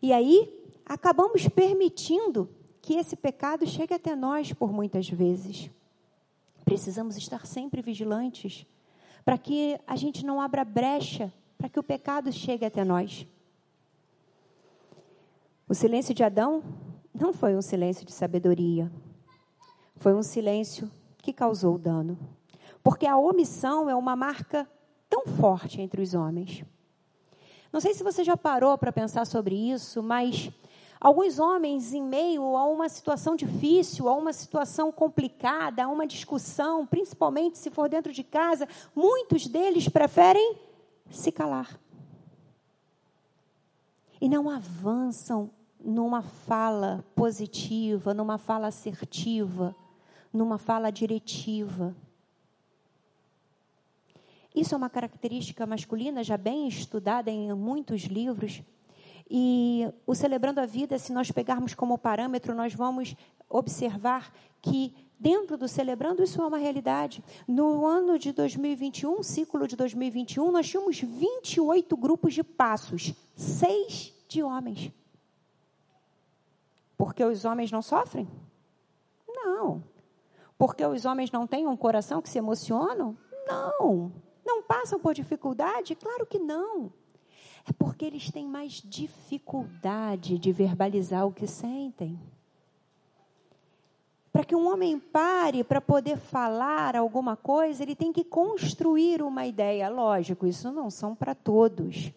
E 0.01 0.15
aí, 0.15 0.51
acabamos 0.87 1.47
permitindo 1.47 2.49
que 2.81 2.95
esse 2.95 3.15
pecado 3.15 3.67
chegue 3.67 3.93
até 3.93 4.17
nós 4.17 4.51
por 4.51 4.73
muitas 4.73 5.11
vezes. 5.11 5.71
Precisamos 6.65 7.19
estar 7.19 7.47
sempre 7.47 7.83
vigilantes 7.83 8.67
para 9.27 9.37
que 9.37 9.79
a 9.87 9.95
gente 9.95 10.25
não 10.25 10.41
abra 10.41 10.65
brecha 10.65 11.31
para 11.59 11.69
que 11.69 11.79
o 11.79 11.83
pecado 11.83 12.33
chegue 12.33 12.65
até 12.65 12.83
nós. 12.83 13.27
O 15.69 15.75
silêncio 15.75 16.15
de 16.15 16.25
Adão 16.25 16.65
não 17.13 17.35
foi 17.35 17.55
um 17.55 17.61
silêncio 17.61 18.07
de 18.07 18.13
sabedoria, 18.13 18.91
foi 19.97 20.15
um 20.15 20.23
silêncio 20.23 20.91
que 21.19 21.35
causou 21.35 21.77
dano. 21.77 22.19
Porque 22.83 23.07
a 23.07 23.17
omissão 23.17 23.89
é 23.89 23.95
uma 23.95 24.17
marca 24.17 24.69
tão 25.09 25.27
forte 25.27 25.81
entre 25.81 26.01
os 26.01 26.15
homens. 26.15 26.65
Não 27.73 27.81
sei 27.81 27.95
se 27.95 28.03
você 28.03 28.25
já 28.25 28.37
parou 28.37 28.77
para 28.79 28.93
pensar 28.93 29.27
sobre 29.27 29.55
isso, 29.55 30.03
mas 30.03 30.51
alguns 31.01 31.39
homens, 31.39 31.93
em 31.93 32.03
meio 32.03 32.57
a 32.57 32.65
uma 32.67 32.89
situação 32.89 33.37
difícil, 33.37 34.09
a 34.09 34.15
uma 34.15 34.33
situação 34.33 34.91
complicada, 34.91 35.85
a 35.85 35.89
uma 35.89 36.07
discussão, 36.07 36.87
principalmente 36.87 37.59
se 37.59 37.71
for 37.71 37.89
dentro 37.89 38.13
de 38.13 38.25
casa, 38.25 38.69
muitos 38.95 39.47
deles 39.47 39.89
preferem 39.89 40.59
se 41.11 41.31
calar. 41.31 41.79
E 44.21 44.29
não 44.29 44.51
avançam 44.51 45.51
numa 45.83 46.23
fala 46.23 47.05
positiva, 47.15 48.13
numa 48.13 48.37
fala 48.37 48.67
assertiva, 48.67 49.75
numa 50.33 50.59
fala 50.59 50.91
diretiva. 50.91 51.95
Isso 54.55 54.75
é 54.75 54.79
uma 54.79 54.91
característica 54.91 55.67
masculina 55.67 56.25
já 56.25 56.37
bem 56.37 56.67
estudada 56.67 57.31
em 57.31 57.53
muitos 57.55 58.03
livros. 58.03 58.63
E 59.31 59.89
o 60.05 60.15
Celebrando 60.15 60.61
a 60.61 60.67
Vida, 60.67 60.99
se 60.99 61.13
nós 61.13 61.31
pegarmos 61.31 61.73
como 61.73 61.97
parâmetro, 61.97 62.53
nós 62.53 62.75
vamos 62.75 63.15
observar 63.49 64.33
que 64.61 64.93
dentro 65.21 65.57
do 65.57 65.69
Celebrando 65.69 66.23
isso 66.23 66.43
é 66.43 66.47
uma 66.47 66.59
realidade. 66.59 67.23
No 67.47 67.87
ano 67.87 68.19
de 68.19 68.33
2021, 68.33 69.23
ciclo 69.23 69.69
de 69.69 69.77
2021, 69.77 70.51
nós 70.51 70.69
tínhamos 70.69 70.99
28 70.99 71.97
grupos 71.97 72.35
de 72.35 72.43
passos, 72.43 73.15
seis 73.37 74.13
de 74.27 74.43
homens. 74.43 74.91
Porque 76.99 77.25
os 77.25 77.45
homens 77.45 77.71
não 77.71 77.83
sofrem? 77.83 78.29
Não. 79.29 79.83
Porque 80.59 80.85
os 80.85 81.05
homens 81.05 81.31
não 81.31 81.47
têm 81.47 81.67
um 81.69 81.77
coração 81.77 82.21
que 82.21 82.29
se 82.29 82.39
emocionam? 82.39 83.17
Não. 83.47 84.13
Não 84.51 84.65
passam 84.65 84.99
por 84.99 85.15
dificuldade? 85.15 85.95
Claro 85.95 86.27
que 86.27 86.37
não. 86.37 86.93
É 87.69 87.73
porque 87.73 88.05
eles 88.05 88.33
têm 88.33 88.49
mais 88.49 88.83
dificuldade 88.85 90.41
de 90.41 90.51
verbalizar 90.51 91.25
o 91.25 91.33
que 91.33 91.47
sentem. 91.47 92.19
Para 94.33 94.43
que 94.43 94.57
um 94.57 94.69
homem 94.69 94.99
pare 94.99 95.63
para 95.63 95.81
poder 95.81 96.17
falar 96.17 96.97
alguma 96.97 97.37
coisa, 97.37 97.85
ele 97.85 97.95
tem 97.95 98.13
que 98.13 98.25
construir 98.25 99.23
uma 99.23 99.47
ideia. 99.47 99.89
Lógico, 99.89 100.49
isso 100.49 100.73
não 100.73 100.91
são 100.91 101.15
para 101.15 101.33
todos. 101.33 102.13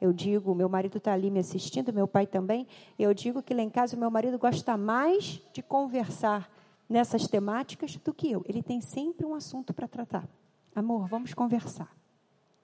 Eu 0.00 0.12
digo, 0.12 0.54
meu 0.54 0.68
marido 0.68 0.98
está 0.98 1.12
ali 1.12 1.28
me 1.28 1.40
assistindo, 1.40 1.92
meu 1.92 2.06
pai 2.06 2.24
também. 2.24 2.68
Eu 2.96 3.12
digo 3.12 3.42
que 3.42 3.52
lá 3.52 3.62
em 3.62 3.70
casa 3.70 3.96
meu 3.96 4.12
marido 4.12 4.38
gosta 4.38 4.76
mais 4.76 5.42
de 5.52 5.60
conversar 5.60 6.48
nessas 6.88 7.26
temáticas 7.26 7.96
do 7.96 8.14
que 8.14 8.30
eu. 8.30 8.44
Ele 8.48 8.62
tem 8.62 8.80
sempre 8.80 9.26
um 9.26 9.34
assunto 9.34 9.74
para 9.74 9.88
tratar. 9.88 10.28
Amor, 10.74 11.06
vamos 11.06 11.32
conversar. 11.32 11.94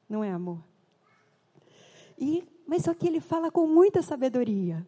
Não 0.09 0.25
é 0.25 0.31
amor? 0.31 0.59
E, 2.19 2.45
mas 2.67 2.83
só 2.83 2.93
que 2.93 3.07
ele 3.07 3.21
fala 3.21 3.51
com 3.51 3.67
muita 3.67 4.03
sabedoria. 4.03 4.87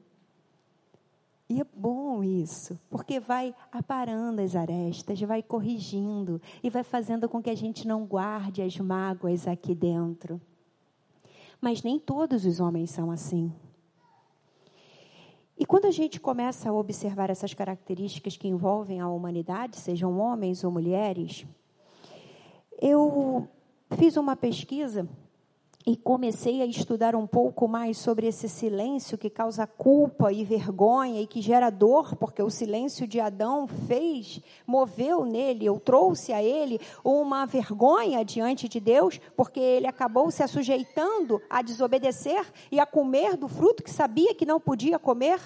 E 1.49 1.61
é 1.61 1.65
bom 1.65 2.25
isso, 2.25 2.81
porque 2.89 3.21
vai 3.21 3.55
aparando 3.71 4.41
as 4.41 4.57
arestas, 4.57 5.21
vai 5.21 5.43
corrigindo 5.43 6.41
e 6.63 6.71
vai 6.71 6.83
fazendo 6.83 7.29
com 7.29 7.43
que 7.43 7.51
a 7.51 7.55
gente 7.55 7.87
não 7.87 8.07
guarde 8.07 8.63
as 8.63 8.77
mágoas 8.79 9.47
aqui 9.47 9.75
dentro. 9.75 10.41
Mas 11.61 11.83
nem 11.83 11.99
todos 11.99 12.45
os 12.45 12.59
homens 12.59 12.91
são 12.91 13.11
assim. 13.11 13.53
E 15.59 15.67
quando 15.67 15.85
a 15.85 15.91
gente 15.91 16.19
começa 16.19 16.71
a 16.71 16.73
observar 16.73 17.31
essas 17.31 17.55
características 17.55 18.37
que 18.37 18.49
envolvem 18.49 19.01
a 19.01 19.09
humanidade, 19.09 19.77
sejam 19.77 20.19
homens 20.19 20.65
ou 20.65 20.73
mulheres, 20.73 21.47
eu 22.83 23.49
fiz 23.97 24.17
uma 24.17 24.35
pesquisa 24.35 25.09
e 25.87 25.97
comecei 25.97 26.63
a 26.63 26.67
estudar 26.67 27.15
um 27.15 27.27
pouco 27.27 27.69
mais 27.69 27.97
sobre 27.97 28.27
esse 28.27 28.49
silêncio 28.49 29.17
que 29.17 29.31
causa 29.31 29.67
culpa 29.67 30.33
e 30.33 30.45
vergonha 30.45 31.21
e 31.21 31.27
que 31.27 31.41
gera 31.41 31.71
dor, 31.71 32.17
porque 32.17 32.43
o 32.43 32.51
silêncio 32.51 33.07
de 33.07 33.21
Adão 33.21 33.69
fez, 33.69 34.41
moveu 34.67 35.25
nele, 35.25 35.69
ou 35.69 35.79
trouxe 35.79 36.33
a 36.33 36.43
ele 36.43 36.81
uma 37.05 37.47
vergonha 37.47 38.25
diante 38.25 38.69
de 38.69 38.81
Deus, 38.81 39.21
porque 39.37 39.61
ele 39.61 39.87
acabou 39.87 40.31
se 40.31 40.47
sujeitando 40.49 41.41
a 41.49 41.63
desobedecer 41.63 42.45
e 42.71 42.81
a 42.81 42.87
comer 42.87 43.37
do 43.37 43.47
fruto 43.47 43.83
que 43.83 43.91
sabia 43.91 44.35
que 44.35 44.47
não 44.47 44.61
podia 44.61 44.99
comer. 44.99 45.41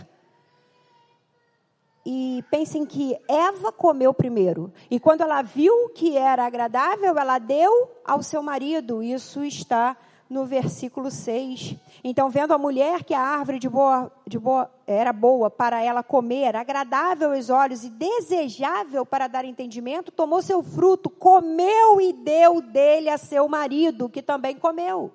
E 2.08 2.44
pensem 2.52 2.86
que 2.86 3.18
Eva 3.26 3.72
comeu 3.72 4.14
primeiro. 4.14 4.72
E 4.88 5.00
quando 5.00 5.22
ela 5.22 5.42
viu 5.42 5.88
que 5.88 6.16
era 6.16 6.46
agradável, 6.46 7.18
ela 7.18 7.40
deu 7.40 7.90
ao 8.04 8.22
seu 8.22 8.40
marido. 8.40 9.02
Isso 9.02 9.42
está 9.42 9.96
no 10.30 10.44
versículo 10.44 11.10
6. 11.10 11.74
Então, 12.04 12.30
vendo 12.30 12.54
a 12.54 12.58
mulher 12.58 13.02
que 13.02 13.12
a 13.12 13.20
árvore 13.20 13.58
de 13.58 13.68
boa, 13.68 14.12
de 14.24 14.38
boa, 14.38 14.70
era 14.86 15.12
boa 15.12 15.50
para 15.50 15.82
ela 15.82 16.00
comer, 16.00 16.54
agradável 16.54 17.32
aos 17.32 17.50
olhos 17.50 17.82
e 17.82 17.90
desejável 17.90 19.04
para 19.04 19.26
dar 19.26 19.44
entendimento, 19.44 20.12
tomou 20.12 20.40
seu 20.42 20.62
fruto, 20.62 21.10
comeu 21.10 22.00
e 22.00 22.12
deu 22.12 22.60
dele 22.60 23.08
a 23.08 23.18
seu 23.18 23.48
marido, 23.48 24.08
que 24.08 24.22
também 24.22 24.54
comeu. 24.54 25.10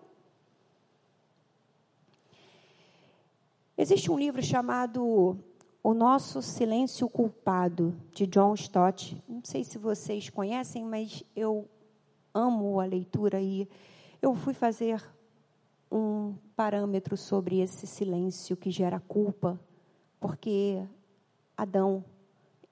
Existe 3.78 4.12
um 4.12 4.20
livro 4.20 4.44
chamado 4.44 5.40
O 5.84 5.96
Nosso 5.96 6.44
Silêncio 6.44 7.10
Culpado, 7.10 7.96
de 8.14 8.28
John 8.28 8.54
Stott. 8.54 9.20
Não 9.28 9.42
sei 9.44 9.64
se 9.64 9.80
vocês 9.80 10.30
conhecem, 10.30 10.86
mas 10.86 11.24
eu 11.36 11.68
amo 12.32 12.80
a 12.80 12.86
leitura 12.86 13.42
e 13.42 13.68
eu 14.22 14.36
fui 14.36 14.54
fazer 14.54 15.04
um 15.92 16.36
parâmetro 16.56 17.18
sobre 17.18 17.62
esse 17.62 17.88
silêncio 17.88 18.56
que 18.56 18.70
gera 18.70 19.00
culpa, 19.00 19.60
porque 20.20 20.86
Adão, 21.58 22.06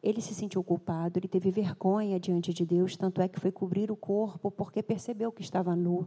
ele 0.03 0.21
se 0.21 0.35
sentiu 0.35 0.63
culpado, 0.63 1.17
ele 1.17 1.27
teve 1.27 1.49
vergonha 1.49 2.19
diante 2.19 2.53
de 2.53 2.63
Deus, 2.63 2.95
tanto 2.95 3.23
é 3.23 3.27
que 3.27 3.39
foi 3.39 3.51
cobrir 3.51 3.89
o 3.89 3.95
corpo 3.95 4.51
porque 4.51 4.83
percebeu 4.83 5.31
que 5.31 5.41
estava 5.41 5.75
nu. 5.75 6.05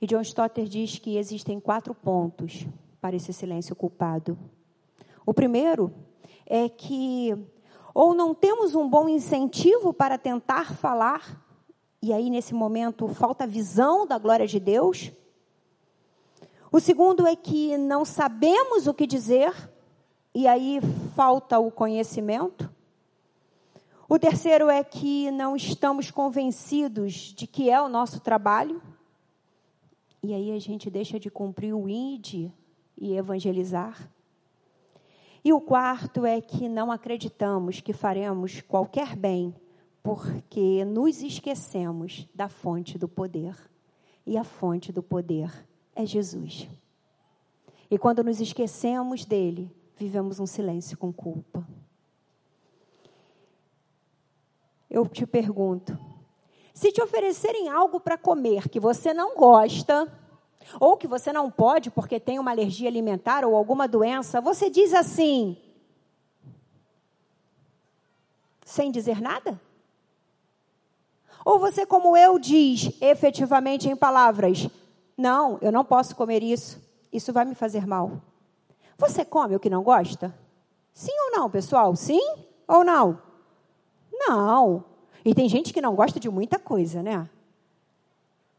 E 0.00 0.06
John 0.06 0.22
Stotter 0.22 0.66
diz 0.66 1.00
que 1.00 1.16
existem 1.16 1.58
quatro 1.58 1.92
pontos 1.96 2.64
para 3.00 3.16
esse 3.16 3.32
silêncio 3.32 3.74
culpado. 3.74 4.38
O 5.26 5.32
primeiro 5.32 5.92
é 6.46 6.68
que 6.68 7.36
ou 7.94 8.14
não 8.14 8.34
temos 8.34 8.74
um 8.74 8.88
bom 8.88 9.08
incentivo 9.08 9.92
para 9.92 10.18
tentar 10.18 10.74
falar 10.74 11.44
e 12.04 12.12
aí 12.12 12.28
nesse 12.28 12.52
momento 12.52 13.08
falta 13.08 13.46
visão 13.46 14.06
da 14.06 14.18
glória 14.18 14.46
de 14.46 14.60
Deus. 14.60 15.10
O 16.70 16.78
segundo 16.78 17.26
é 17.26 17.34
que 17.34 17.78
não 17.78 18.04
sabemos 18.04 18.86
o 18.86 18.92
que 18.92 19.06
dizer, 19.06 19.54
e 20.34 20.46
aí 20.46 20.80
falta 21.16 21.58
o 21.58 21.70
conhecimento. 21.70 22.70
O 24.06 24.18
terceiro 24.18 24.68
é 24.68 24.84
que 24.84 25.30
não 25.30 25.56
estamos 25.56 26.10
convencidos 26.10 27.14
de 27.14 27.46
que 27.46 27.70
é 27.70 27.80
o 27.80 27.88
nosso 27.88 28.20
trabalho, 28.20 28.82
e 30.22 30.34
aí 30.34 30.52
a 30.52 30.58
gente 30.58 30.90
deixa 30.90 31.18
de 31.18 31.30
cumprir 31.30 31.72
o 31.72 31.88
ID 31.88 32.50
e 32.98 33.16
evangelizar. 33.16 34.10
E 35.44 35.52
o 35.52 35.60
quarto 35.60 36.24
é 36.24 36.40
que 36.40 36.68
não 36.68 36.90
acreditamos 36.90 37.80
que 37.80 37.92
faremos 37.92 38.62
qualquer 38.62 39.14
bem 39.14 39.54
porque 40.02 40.84
nos 40.84 41.22
esquecemos 41.22 42.26
da 42.34 42.48
fonte 42.48 42.96
do 42.96 43.06
poder. 43.06 43.54
E 44.26 44.38
a 44.38 44.44
fonte 44.44 44.90
do 44.90 45.02
poder 45.02 45.52
é 45.94 46.06
Jesus. 46.06 46.66
E 47.90 47.98
quando 47.98 48.24
nos 48.24 48.40
esquecemos 48.40 49.26
dele, 49.26 49.70
vivemos 49.96 50.40
um 50.40 50.46
silêncio 50.46 50.96
com 50.96 51.12
culpa. 51.12 51.66
Eu 54.88 55.06
te 55.06 55.26
pergunto: 55.26 55.98
se 56.72 56.90
te 56.90 57.02
oferecerem 57.02 57.68
algo 57.68 58.00
para 58.00 58.16
comer 58.16 58.68
que 58.68 58.80
você 58.80 59.12
não 59.12 59.36
gosta, 59.36 60.10
ou 60.80 60.96
que 60.96 61.06
você 61.06 61.32
não 61.32 61.50
pode 61.50 61.90
porque 61.90 62.18
tem 62.18 62.38
uma 62.38 62.50
alergia 62.50 62.88
alimentar 62.88 63.44
ou 63.44 63.54
alguma 63.54 63.86
doença, 63.86 64.40
você 64.40 64.70
diz 64.70 64.94
assim, 64.94 65.56
sem 68.64 68.90
dizer 68.90 69.20
nada? 69.20 69.60
Ou 71.44 71.58
você, 71.58 71.84
como 71.84 72.16
eu, 72.16 72.38
diz 72.38 72.90
efetivamente 73.00 73.88
em 73.88 73.94
palavras: 73.94 74.66
Não, 75.16 75.58
eu 75.60 75.70
não 75.70 75.84
posso 75.84 76.16
comer 76.16 76.42
isso, 76.42 76.82
isso 77.12 77.32
vai 77.32 77.44
me 77.44 77.54
fazer 77.54 77.86
mal. 77.86 78.22
Você 78.96 79.24
come 79.24 79.54
o 79.54 79.60
que 79.60 79.68
não 79.68 79.82
gosta? 79.82 80.34
Sim 80.92 81.12
ou 81.26 81.38
não, 81.38 81.50
pessoal? 81.50 81.94
Sim 81.94 82.22
ou 82.66 82.82
não? 82.82 83.20
Não. 84.12 84.84
E 85.24 85.34
tem 85.34 85.48
gente 85.48 85.72
que 85.72 85.80
não 85.80 85.94
gosta 85.94 86.18
de 86.18 86.30
muita 86.30 86.58
coisa, 86.58 87.02
né? 87.02 87.28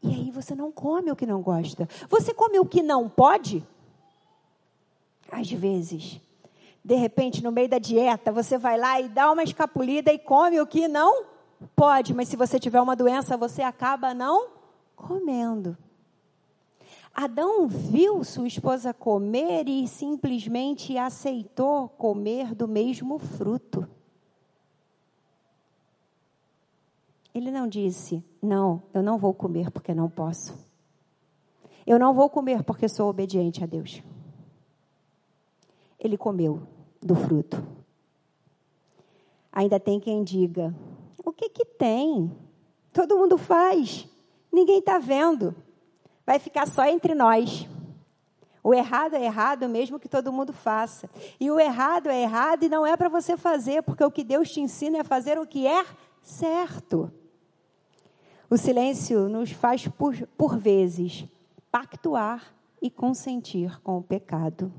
E 0.06 0.14
aí 0.14 0.30
você 0.30 0.54
não 0.54 0.72
come 0.72 1.10
o 1.10 1.16
que 1.16 1.26
não 1.26 1.42
gosta. 1.42 1.88
Você 2.08 2.32
come 2.32 2.58
o 2.58 2.64
que 2.64 2.82
não 2.82 3.08
pode? 3.08 3.66
Às 5.30 5.50
vezes. 5.50 6.20
De 6.84 6.94
repente, 6.94 7.42
no 7.42 7.50
meio 7.50 7.68
da 7.68 7.78
dieta, 7.78 8.30
você 8.30 8.56
vai 8.56 8.78
lá 8.78 9.00
e 9.00 9.08
dá 9.08 9.30
uma 9.30 9.42
escapulida 9.42 10.12
e 10.12 10.18
come 10.18 10.60
o 10.60 10.66
que 10.66 10.86
não 10.86 11.36
Pode, 11.74 12.12
mas 12.14 12.28
se 12.28 12.36
você 12.36 12.58
tiver 12.58 12.80
uma 12.80 12.96
doença, 12.96 13.36
você 13.36 13.62
acaba 13.62 14.12
não 14.12 14.48
comendo. 14.94 15.76
Adão 17.14 17.66
viu 17.66 18.22
sua 18.22 18.46
esposa 18.46 18.92
comer 18.92 19.66
e 19.68 19.88
simplesmente 19.88 20.98
aceitou 20.98 21.88
comer 21.88 22.54
do 22.54 22.68
mesmo 22.68 23.18
fruto. 23.18 23.88
Ele 27.36 27.50
não 27.50 27.68
disse: 27.68 28.24
Não, 28.40 28.82
eu 28.94 29.02
não 29.02 29.18
vou 29.18 29.34
comer 29.34 29.70
porque 29.70 29.92
não 29.92 30.08
posso. 30.08 30.56
Eu 31.86 31.98
não 31.98 32.14
vou 32.14 32.30
comer 32.30 32.62
porque 32.62 32.88
sou 32.88 33.10
obediente 33.10 33.62
a 33.62 33.66
Deus. 33.66 34.02
Ele 36.00 36.16
comeu 36.16 36.62
do 36.98 37.14
fruto. 37.14 37.62
Ainda 39.52 39.78
tem 39.78 40.00
quem 40.00 40.24
diga: 40.24 40.74
o 41.22 41.30
que 41.30 41.50
que 41.50 41.66
tem? 41.66 42.34
Todo 42.90 43.18
mundo 43.18 43.36
faz. 43.36 44.08
Ninguém 44.50 44.78
está 44.78 44.98
vendo. 44.98 45.54
Vai 46.24 46.38
ficar 46.38 46.66
só 46.66 46.86
entre 46.86 47.14
nós. 47.14 47.68
O 48.64 48.72
errado 48.72 49.14
é 49.14 49.22
errado 49.22 49.68
mesmo 49.68 50.00
que 50.00 50.08
todo 50.08 50.32
mundo 50.32 50.54
faça. 50.54 51.10
E 51.38 51.50
o 51.50 51.60
errado 51.60 52.08
é 52.08 52.22
errado 52.22 52.62
e 52.62 52.70
não 52.70 52.86
é 52.86 52.96
para 52.96 53.10
você 53.10 53.36
fazer, 53.36 53.82
porque 53.82 54.02
o 54.02 54.10
que 54.10 54.24
Deus 54.24 54.50
te 54.50 54.58
ensina 54.58 54.96
é 54.96 55.04
fazer 55.04 55.38
o 55.38 55.46
que 55.46 55.66
é 55.66 55.84
certo. 56.22 57.12
O 58.48 58.56
silêncio 58.56 59.28
nos 59.28 59.50
faz, 59.50 59.88
por, 59.88 60.14
por 60.36 60.56
vezes, 60.56 61.24
pactuar 61.70 62.54
e 62.80 62.88
consentir 62.88 63.80
com 63.80 63.98
o 63.98 64.02
pecado. 64.02 64.72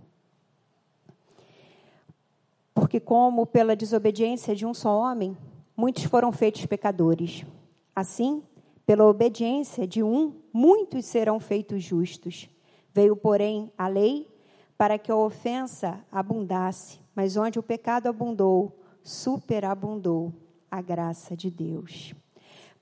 Porque, 2.74 3.00
como 3.00 3.46
pela 3.46 3.76
desobediência 3.76 4.56
de 4.56 4.66
um 4.66 4.74
só 4.74 4.98
homem, 4.98 5.36
muitos 5.76 6.04
foram 6.04 6.32
feitos 6.32 6.66
pecadores. 6.66 7.46
Assim, 7.94 8.42
pela 8.86 9.04
obediência 9.04 9.86
de 9.86 10.02
um, 10.02 10.34
muitos 10.54 11.06
serão 11.06 11.38
feitos 11.38 11.84
justos. 11.84 12.50
Veio, 12.94 13.18
porém, 13.18 13.70
a 13.78 13.88
lei 13.88 14.30
para 14.78 14.98
que 14.98 15.12
a 15.12 15.16
ofensa 15.16 16.00
abundasse, 16.10 17.00
mas 17.14 17.36
onde 17.36 17.60
o 17.60 17.64
pecado 17.64 18.08
abundou, 18.08 18.80
superabundou 19.04 20.32
a 20.70 20.82
graça 20.82 21.36
de 21.36 21.50
Deus. 21.50 22.14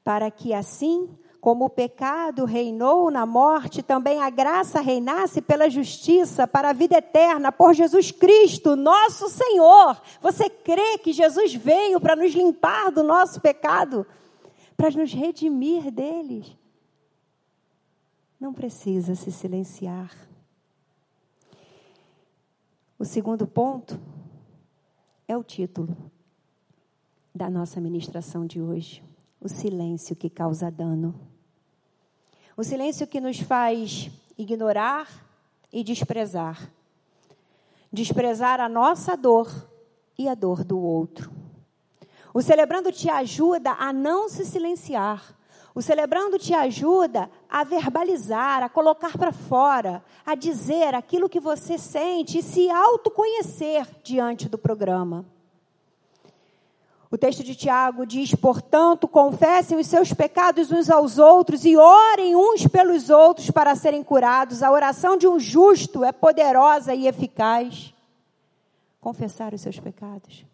Para 0.05 0.31
que 0.31 0.53
assim 0.53 1.09
como 1.41 1.65
o 1.65 1.69
pecado 1.69 2.45
reinou 2.45 3.11
na 3.11 3.23
morte, 3.23 3.83
também 3.83 4.19
a 4.19 4.31
graça 4.31 4.81
reinasse 4.81 5.41
pela 5.43 5.69
justiça 5.69 6.47
para 6.47 6.69
a 6.69 6.73
vida 6.73 6.97
eterna 6.97 7.51
por 7.51 7.73
Jesus 7.73 8.09
Cristo, 8.09 8.75
nosso 8.75 9.29
Senhor. 9.29 10.01
Você 10.21 10.49
crê 10.49 10.97
que 10.97 11.13
Jesus 11.13 11.53
veio 11.53 11.99
para 11.99 12.15
nos 12.15 12.33
limpar 12.33 12.89
do 12.91 13.03
nosso 13.03 13.39
pecado, 13.41 14.07
para 14.77 14.89
nos 14.89 15.13
redimir 15.13 15.91
deles? 15.91 16.57
Não 18.39 18.53
precisa 18.53 19.13
se 19.13 19.31
silenciar. 19.31 20.11
O 22.97 23.05
segundo 23.05 23.45
ponto 23.45 23.99
é 25.27 25.37
o 25.37 25.43
título 25.43 25.95
da 27.35 27.49
nossa 27.49 27.79
ministração 27.79 28.47
de 28.47 28.59
hoje: 28.59 29.03
o 29.45 29.47
silêncio 29.47 30.15
que 30.15 30.27
causa 30.27 30.71
dano. 30.71 31.13
O 32.57 32.63
silêncio 32.63 33.05
que 33.05 33.21
nos 33.21 33.39
faz 33.39 34.09
ignorar 34.35 35.07
e 35.71 35.83
desprezar. 35.83 36.71
Desprezar 37.93 38.59
a 38.59 38.67
nossa 38.67 39.15
dor 39.15 39.69
e 40.17 40.27
a 40.27 40.33
dor 40.33 40.63
do 40.63 40.79
outro. 40.79 41.31
O 42.33 42.41
celebrando 42.41 42.91
te 42.91 43.07
ajuda 43.07 43.73
a 43.73 43.93
não 43.93 44.27
se 44.27 44.43
silenciar, 44.43 45.37
O 45.75 45.81
celebrando 45.81 46.39
te 46.39 46.53
ajuda 46.53 47.29
a 47.49 47.65
verbalizar, 47.65 48.63
a 48.63 48.69
colocar 48.69 49.17
para 49.17 49.33
fora, 49.33 50.01
a 50.25 50.33
dizer 50.33 50.95
aquilo 50.95 51.27
que 51.27 51.39
você 51.39 51.77
sente 51.77 52.39
e 52.39 52.41
se 52.41 52.69
autoconhecer 52.69 53.85
diante 54.01 54.47
do 54.47 54.57
programa. 54.57 55.25
O 57.15 57.17
texto 57.17 57.45
de 57.45 57.55
Tiago 57.55 58.05
diz: 58.05 58.35
portanto, 58.35 59.07
confessem 59.07 59.79
os 59.79 59.87
seus 59.87 60.11
pecados 60.11 60.69
uns 60.69 60.89
aos 60.89 61.17
outros 61.17 61.63
e 61.63 61.77
orem 61.77 62.35
uns 62.35 62.67
pelos 62.67 63.09
outros 63.09 63.49
para 63.49 63.73
serem 63.73 64.03
curados. 64.03 64.61
A 64.61 64.69
oração 64.69 65.15
de 65.15 65.25
um 65.25 65.39
justo 65.39 66.03
é 66.03 66.11
poderosa 66.11 66.93
e 66.93 67.07
eficaz. 67.07 67.93
Confessar 68.99 69.53
os 69.53 69.61
seus 69.61 69.79
pecados. 69.79 70.45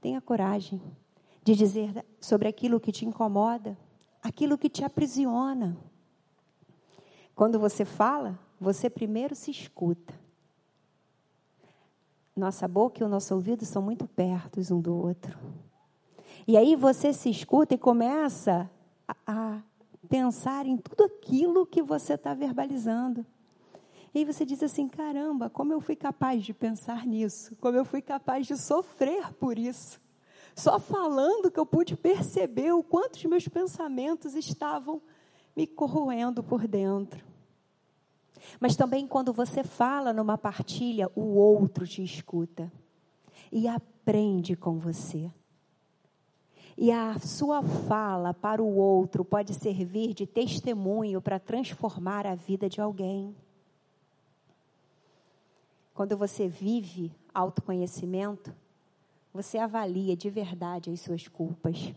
Tenha 0.00 0.22
coragem 0.22 0.80
de 1.42 1.54
dizer 1.54 2.02
sobre 2.18 2.48
aquilo 2.48 2.80
que 2.80 2.90
te 2.90 3.04
incomoda 3.04 3.76
aquilo 4.22 4.56
que 4.56 4.70
te 4.70 4.82
aprisiona. 4.82 5.76
Quando 7.36 7.58
você 7.58 7.84
fala, 7.84 8.38
você 8.58 8.88
primeiro 8.88 9.34
se 9.34 9.50
escuta. 9.50 10.14
Nossa 12.34 12.66
boca 12.66 13.02
e 13.02 13.04
o 13.04 13.08
nosso 13.08 13.34
ouvido 13.34 13.66
são 13.66 13.82
muito 13.82 14.08
perto 14.08 14.60
um 14.72 14.80
do 14.80 14.96
outro. 14.96 15.38
E 16.46 16.56
aí 16.56 16.76
você 16.76 17.12
se 17.12 17.30
escuta 17.30 17.74
e 17.74 17.78
começa 17.78 18.70
a, 19.08 19.14
a 19.26 19.62
pensar 20.08 20.66
em 20.66 20.76
tudo 20.76 21.04
aquilo 21.04 21.66
que 21.66 21.82
você 21.82 22.14
está 22.14 22.34
verbalizando. 22.34 23.24
E 24.14 24.18
aí 24.18 24.24
você 24.24 24.44
diz 24.44 24.62
assim: 24.62 24.88
caramba, 24.88 25.48
como 25.48 25.72
eu 25.72 25.80
fui 25.80 25.96
capaz 25.96 26.44
de 26.44 26.52
pensar 26.52 27.06
nisso, 27.06 27.56
como 27.60 27.76
eu 27.76 27.84
fui 27.84 28.02
capaz 28.02 28.46
de 28.46 28.56
sofrer 28.56 29.32
por 29.34 29.58
isso. 29.58 30.00
Só 30.54 30.78
falando 30.78 31.50
que 31.50 31.58
eu 31.58 31.66
pude 31.66 31.96
perceber 31.96 32.72
o 32.72 32.82
quanto 32.82 33.16
os 33.16 33.24
meus 33.24 33.48
pensamentos 33.48 34.34
estavam 34.34 35.02
me 35.56 35.66
corroendo 35.66 36.44
por 36.44 36.68
dentro. 36.68 37.24
Mas 38.60 38.76
também 38.76 39.06
quando 39.06 39.32
você 39.32 39.64
fala 39.64 40.12
numa 40.12 40.38
partilha, 40.38 41.10
o 41.16 41.34
outro 41.34 41.86
te 41.86 42.04
escuta 42.04 42.70
e 43.50 43.66
aprende 43.66 44.54
com 44.54 44.78
você. 44.78 45.32
E 46.76 46.90
a 46.90 47.18
sua 47.20 47.62
fala 47.62 48.34
para 48.34 48.62
o 48.62 48.76
outro 48.76 49.24
pode 49.24 49.54
servir 49.54 50.12
de 50.12 50.26
testemunho 50.26 51.20
para 51.20 51.38
transformar 51.38 52.26
a 52.26 52.34
vida 52.34 52.68
de 52.68 52.80
alguém. 52.80 53.34
Quando 55.94 56.16
você 56.16 56.48
vive 56.48 57.12
autoconhecimento, 57.32 58.52
você 59.32 59.58
avalia 59.58 60.16
de 60.16 60.28
verdade 60.28 60.90
as 60.90 61.00
suas 61.00 61.28
culpas. 61.28 61.92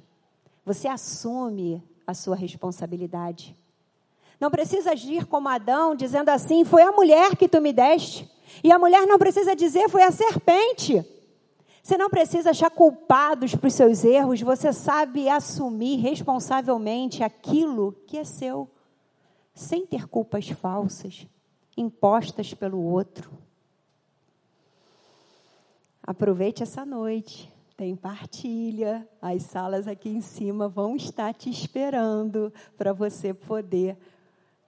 Você 0.64 0.88
assume 0.88 1.84
a 2.06 2.14
sua 2.14 2.36
responsabilidade. 2.36 3.56
Não 4.40 4.52
precisa 4.52 4.92
agir 4.92 5.26
como 5.26 5.50
Adão, 5.50 5.96
dizendo 5.96 6.30
assim: 6.30 6.64
foi 6.64 6.84
a 6.84 6.92
mulher 6.92 7.36
que 7.36 7.48
tu 7.48 7.60
me 7.60 7.74
deste. 7.74 8.30
E 8.64 8.72
a 8.72 8.78
mulher 8.78 9.08
não 9.08 9.18
precisa 9.18 9.56
dizer: 9.56 9.90
foi 9.90 10.04
a 10.04 10.12
serpente. 10.12 11.04
Você 11.88 11.98
não 11.98 12.10
precisa 12.10 12.50
achar 12.50 12.70
culpados 12.70 13.56
para 13.56 13.68
os 13.68 13.74
seus 13.74 14.04
erros, 14.04 14.42
você 14.42 14.74
sabe 14.74 15.30
assumir 15.30 15.96
responsavelmente 16.02 17.24
aquilo 17.24 17.94
que 18.06 18.18
é 18.18 18.26
seu, 18.26 18.70
sem 19.56 19.88
ter 19.88 20.06
culpas 20.06 20.50
falsas, 20.50 21.26
impostas 21.78 22.54
pelo 22.54 22.82
outro. 22.82 23.32
Aproveite 26.04 26.62
essa 26.62 26.86
noite. 26.86 27.50
Tem 27.78 27.96
partilha, 27.96 29.08
as 29.22 29.44
salas 29.44 29.88
aqui 29.88 30.10
em 30.10 30.20
cima 30.20 30.68
vão 30.68 30.94
estar 30.94 31.34
te 31.34 31.50
esperando 31.50 32.52
para 32.78 32.92
você 32.92 33.34
poder 33.34 33.98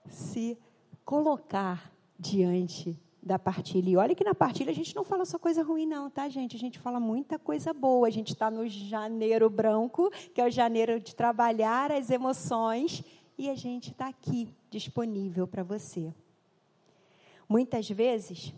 se 0.08 0.56
colocar 1.04 1.92
diante 2.18 2.98
da 3.22 3.38
partilha. 3.38 3.90
E 3.90 3.96
olha 3.96 4.14
que 4.14 4.24
na 4.24 4.34
partilha 4.34 4.70
a 4.70 4.74
gente 4.74 4.94
não 4.94 5.04
fala 5.04 5.24
só 5.24 5.38
coisa 5.38 5.62
ruim, 5.62 5.86
não, 5.86 6.08
tá, 6.08 6.28
gente? 6.28 6.56
A 6.56 6.58
gente 6.58 6.78
fala 6.78 6.98
muita 6.98 7.38
coisa 7.38 7.72
boa. 7.72 8.06
A 8.06 8.10
gente 8.10 8.32
está 8.32 8.50
no 8.50 8.66
janeiro 8.66 9.48
branco, 9.50 10.10
que 10.34 10.40
é 10.40 10.46
o 10.46 10.50
janeiro 10.50 10.98
de 10.98 11.14
trabalhar 11.14 11.92
as 11.92 12.10
emoções, 12.10 13.04
e 13.36 13.48
a 13.48 13.54
gente 13.54 13.90
está 13.90 14.08
aqui 14.08 14.48
disponível 14.70 15.46
para 15.46 15.62
você. 15.62 16.12
Muitas 17.48 17.88
vezes 17.88 18.54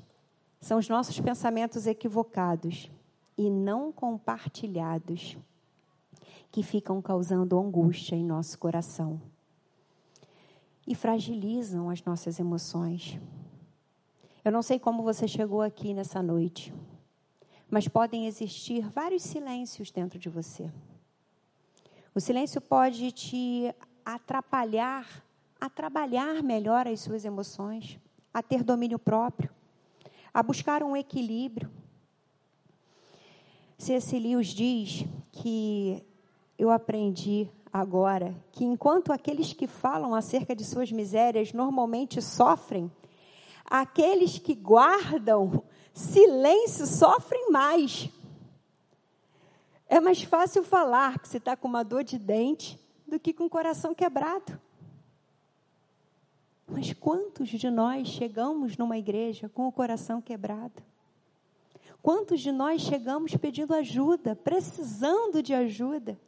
são 0.60 0.78
os 0.78 0.88
nossos 0.88 1.18
pensamentos 1.18 1.86
equivocados 1.86 2.90
e 3.36 3.50
não 3.50 3.90
compartilhados 3.90 5.36
que 6.50 6.62
ficam 6.62 7.00
causando 7.00 7.58
angústia 7.58 8.14
em 8.14 8.24
nosso 8.24 8.58
coração 8.58 9.20
e 10.86 10.94
fragilizam 10.94 11.88
as 11.88 12.04
nossas 12.04 12.38
emoções. 12.38 13.18
Eu 14.44 14.52
não 14.52 14.62
sei 14.62 14.78
como 14.78 15.02
você 15.02 15.28
chegou 15.28 15.62
aqui 15.62 15.94
nessa 15.94 16.22
noite, 16.22 16.74
mas 17.70 17.88
podem 17.88 18.26
existir 18.26 18.88
vários 18.88 19.22
silêncios 19.22 19.90
dentro 19.90 20.18
de 20.18 20.28
você. 20.28 20.70
O 22.14 22.20
silêncio 22.20 22.60
pode 22.60 23.12
te 23.12 23.74
atrapalhar 24.04 25.24
a 25.60 25.70
trabalhar 25.70 26.42
melhor 26.42 26.88
as 26.88 27.00
suas 27.00 27.24
emoções, 27.24 27.98
a 28.34 28.42
ter 28.42 28.64
domínio 28.64 28.98
próprio 28.98 29.48
a 30.32 30.42
buscar 30.42 30.82
um 30.82 30.96
equilíbrio. 30.96 31.70
C.S. 33.76 34.18
Lewis 34.18 34.48
diz 34.48 35.04
que 35.30 36.02
eu 36.58 36.70
aprendi 36.70 37.50
agora 37.72 38.34
que 38.52 38.64
enquanto 38.64 39.12
aqueles 39.12 39.52
que 39.52 39.66
falam 39.66 40.14
acerca 40.14 40.54
de 40.54 40.64
suas 40.64 40.90
misérias 40.90 41.52
normalmente 41.52 42.22
sofrem, 42.22 42.90
aqueles 43.64 44.38
que 44.38 44.54
guardam 44.54 45.64
silêncio 45.92 46.86
sofrem 46.86 47.50
mais. 47.50 48.08
É 49.86 50.00
mais 50.00 50.22
fácil 50.22 50.62
falar 50.62 51.18
que 51.18 51.28
você 51.28 51.36
está 51.36 51.56
com 51.56 51.68
uma 51.68 51.82
dor 51.82 52.02
de 52.02 52.18
dente 52.18 52.78
do 53.06 53.20
que 53.20 53.32
com 53.32 53.44
o 53.44 53.50
coração 53.50 53.94
quebrado. 53.94 54.58
Mas 56.66 56.94
quantos 56.94 57.48
de 57.50 57.70
nós 57.70 58.08
chegamos 58.08 58.78
numa 58.78 58.96
igreja 58.96 59.48
com 59.48 59.68
o 59.68 59.72
coração 59.72 60.22
quebrado? 60.22 60.82
Quantos 62.00 62.40
de 62.40 62.50
nós 62.50 62.80
chegamos 62.80 63.36
pedindo 63.36 63.74
ajuda, 63.74 64.34
precisando 64.34 65.42
de 65.42 65.52
ajuda? 65.52 66.18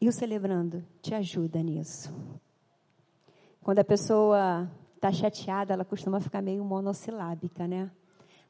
E 0.00 0.08
o 0.08 0.12
celebrando 0.12 0.84
te 1.00 1.14
ajuda 1.14 1.62
nisso. 1.62 2.12
Quando 3.62 3.78
a 3.78 3.84
pessoa 3.84 4.68
está 5.00 5.10
chateada, 5.10 5.72
ela 5.72 5.84
costuma 5.84 6.20
ficar 6.20 6.42
meio 6.42 6.62
monossilábica, 6.62 7.66
né? 7.66 7.90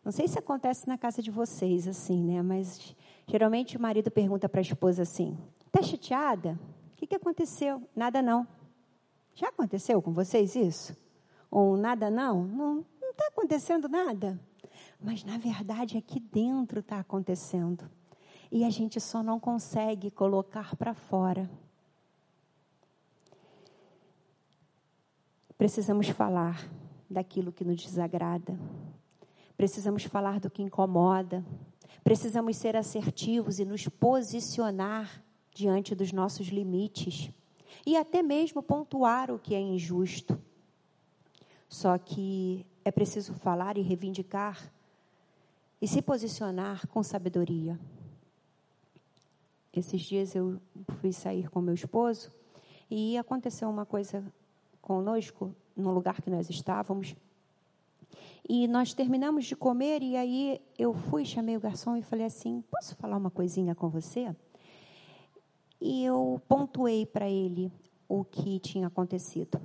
Não 0.04 0.10
sei 0.10 0.26
se 0.26 0.36
acontece 0.36 0.88
na 0.88 0.98
casa 0.98 1.22
de 1.22 1.30
vocês 1.30 1.86
assim, 1.86 2.24
né? 2.24 2.42
Mas 2.42 2.96
geralmente 3.24 3.76
o 3.76 3.80
marido 3.80 4.10
pergunta 4.10 4.48
para 4.48 4.60
a 4.60 4.62
esposa 4.62 5.02
assim: 5.02 5.38
"Tá 5.70 5.80
chateada? 5.80 6.58
O 6.92 6.96
que, 6.96 7.06
que 7.06 7.14
aconteceu? 7.14 7.80
Nada 7.94 8.20
não." 8.20 8.46
Já 9.32 9.48
aconteceu 9.48 10.02
com 10.02 10.12
vocês 10.12 10.56
isso? 10.56 10.96
Ou 11.48 11.76
nada 11.76 12.10
não? 12.10 12.44
Não 12.44 12.84
está 13.12 13.28
acontecendo 13.28 13.88
nada. 13.88 14.38
Mas 15.00 15.22
na 15.22 15.38
verdade 15.38 15.96
aqui 15.96 16.18
dentro 16.18 16.80
está 16.80 16.98
acontecendo. 16.98 17.88
E 18.50 18.64
a 18.64 18.70
gente 18.70 19.00
só 19.00 19.22
não 19.22 19.38
consegue 19.38 20.10
colocar 20.10 20.74
para 20.74 20.94
fora. 20.94 21.48
Precisamos 25.60 26.08
falar 26.08 26.66
daquilo 27.10 27.52
que 27.52 27.66
nos 27.66 27.82
desagrada. 27.82 28.58
Precisamos 29.58 30.04
falar 30.04 30.40
do 30.40 30.48
que 30.48 30.62
incomoda. 30.62 31.44
Precisamos 32.02 32.56
ser 32.56 32.76
assertivos 32.76 33.58
e 33.58 33.66
nos 33.66 33.86
posicionar 33.86 35.22
diante 35.54 35.94
dos 35.94 36.12
nossos 36.12 36.46
limites 36.46 37.30
e 37.84 37.94
até 37.94 38.22
mesmo 38.22 38.62
pontuar 38.62 39.30
o 39.30 39.38
que 39.38 39.54
é 39.54 39.60
injusto. 39.60 40.40
Só 41.68 41.98
que 41.98 42.64
é 42.82 42.90
preciso 42.90 43.34
falar 43.34 43.76
e 43.76 43.82
reivindicar 43.82 44.72
e 45.78 45.86
se 45.86 46.00
posicionar 46.00 46.86
com 46.86 47.02
sabedoria. 47.02 47.78
Esses 49.74 50.00
dias 50.00 50.34
eu 50.34 50.58
fui 51.02 51.12
sair 51.12 51.50
com 51.50 51.60
meu 51.60 51.74
esposo 51.74 52.32
e 52.90 53.18
aconteceu 53.18 53.68
uma 53.68 53.84
coisa 53.84 54.24
conosco 54.90 55.54
no 55.76 55.92
lugar 55.92 56.20
que 56.20 56.30
nós 56.30 56.50
estávamos. 56.50 57.14
E 58.48 58.66
nós 58.66 58.92
terminamos 58.92 59.44
de 59.44 59.54
comer 59.54 60.02
e 60.02 60.16
aí 60.16 60.60
eu 60.78 60.92
fui, 60.92 61.24
chamei 61.24 61.56
o 61.56 61.60
garçom 61.60 61.96
e 61.96 62.02
falei 62.02 62.26
assim: 62.26 62.64
"Posso 62.70 62.96
falar 62.96 63.16
uma 63.16 63.30
coisinha 63.30 63.74
com 63.74 63.88
você?" 63.88 64.34
e 65.80 66.04
eu 66.04 66.40
pontuei 66.46 67.06
para 67.06 67.28
ele 67.28 67.72
o 68.08 68.24
que 68.24 68.58
tinha 68.58 68.88
acontecido. 68.88 69.60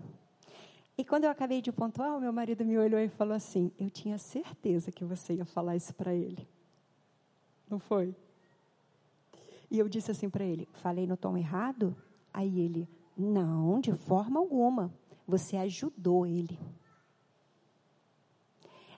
E 0.98 1.04
quando 1.04 1.26
eu 1.26 1.30
acabei 1.30 1.62
de 1.62 1.72
pontuar, 1.72 2.16
o 2.16 2.22
meu 2.22 2.32
marido 2.32 2.64
me 2.64 2.78
olhou 2.78 3.00
e 3.00 3.10
falou 3.10 3.34
assim: 3.34 3.70
Eu 3.78 3.90
tinha 3.90 4.18
certeza 4.18 4.92
que 4.92 5.04
você 5.04 5.34
ia 5.34 5.46
falar 5.46 5.76
isso 5.76 5.94
para 5.94 6.14
ele. 6.14 6.48
Não 7.70 7.80
foi? 7.80 8.16
E 9.70 9.78
eu 9.78 9.90
disse 9.90 10.12
assim 10.12 10.30
para 10.30 10.46
ele: 10.46 10.70
Falei 10.72 11.06
no 11.06 11.18
tom 11.18 11.36
errado? 11.36 11.94
Aí 12.34 12.62
ele: 12.62 12.88
Não, 13.18 13.82
de 13.82 13.92
forma 13.92 14.40
alguma. 14.40 14.94
Você 15.28 15.58
ajudou 15.58 16.26
ele. 16.26 16.60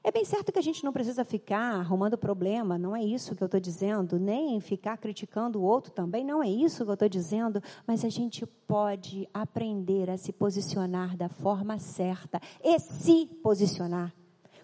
É 0.08 0.12
bem 0.12 0.24
certo 0.24 0.54
que 0.54 0.60
a 0.60 0.64
gente 0.64 0.86
não 0.86 0.94
precisa 0.94 1.26
ficar 1.26 1.82
arrumando 1.82 2.18
problema, 2.18 2.78
não 2.78 2.96
é 2.96 3.04
isso 3.04 3.36
que 3.36 3.44
eu 3.44 3.48
estou 3.48 3.60
dizendo, 3.60 4.18
nem 4.18 4.58
ficar 4.62 4.98
criticando 4.98 5.60
o 5.60 5.64
outro 5.64 5.92
também, 5.92 6.24
não 6.24 6.42
é 6.42 6.48
isso 6.48 6.86
que 6.86 6.90
eu 6.90 6.94
estou 6.94 7.10
dizendo, 7.10 7.62
mas 7.86 8.06
a 8.06 8.10
gente 8.10 8.46
pode 8.46 9.28
aprender 9.34 10.10
a 10.10 10.18
se 10.18 10.32
posicionar 10.32 11.18
da 11.18 11.28
forma 11.28 11.78
certa 11.78 12.40
e 12.64 12.80
se 12.80 13.26
posicionar. 13.44 14.16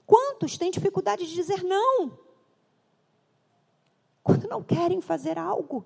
Quantos 0.06 0.58
têm 0.58 0.72
dificuldade 0.72 1.28
de 1.28 1.34
dizer 1.34 1.62
não? 1.62 2.18
Quando 4.24 4.48
não 4.48 4.64
querem 4.64 5.02
fazer 5.02 5.38
algo 5.38 5.86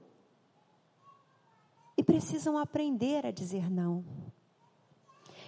e 1.97 2.03
precisam 2.03 2.59
aprender 2.59 3.25
a 3.25 3.31
dizer 3.31 3.71
não. 3.71 4.05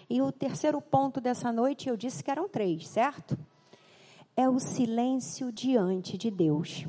E 0.09 0.21
o 0.21 0.31
terceiro 0.31 0.81
ponto 0.81 1.21
dessa 1.21 1.51
noite, 1.51 1.87
eu 1.87 1.95
disse 1.95 2.23
que 2.23 2.31
eram 2.31 2.49
três, 2.49 2.87
certo? 2.87 3.37
é 4.39 4.47
o 4.47 4.57
silêncio 4.57 5.51
diante 5.51 6.17
de 6.17 6.31
Deus. 6.31 6.85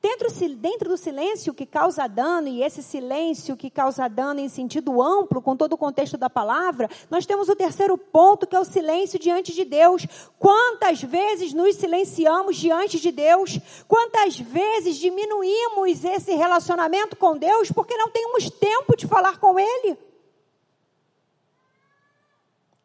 Dentro, 0.00 0.28
dentro, 0.54 0.88
do 0.90 0.96
silêncio 0.96 1.52
que 1.52 1.66
causa 1.66 2.06
dano, 2.06 2.46
e 2.46 2.62
esse 2.62 2.84
silêncio 2.84 3.56
que 3.56 3.68
causa 3.68 4.06
dano 4.06 4.38
em 4.38 4.48
sentido 4.48 5.02
amplo, 5.02 5.42
com 5.42 5.56
todo 5.56 5.72
o 5.72 5.76
contexto 5.76 6.16
da 6.16 6.30
palavra, 6.30 6.88
nós 7.10 7.26
temos 7.26 7.48
o 7.48 7.56
terceiro 7.56 7.98
ponto, 7.98 8.46
que 8.46 8.54
é 8.54 8.60
o 8.60 8.64
silêncio 8.64 9.18
diante 9.18 9.52
de 9.52 9.64
Deus. 9.64 10.06
Quantas 10.38 11.02
vezes 11.02 11.52
nos 11.52 11.74
silenciamos 11.74 12.56
diante 12.56 13.00
de 13.00 13.10
Deus? 13.10 13.58
Quantas 13.88 14.38
vezes 14.38 14.98
diminuímos 14.98 16.04
esse 16.04 16.32
relacionamento 16.36 17.16
com 17.16 17.36
Deus 17.36 17.72
porque 17.72 17.96
não 17.96 18.08
temos 18.08 18.48
tempo 18.50 18.96
de 18.96 19.08
falar 19.08 19.40
com 19.40 19.58
Ele? 19.58 20.05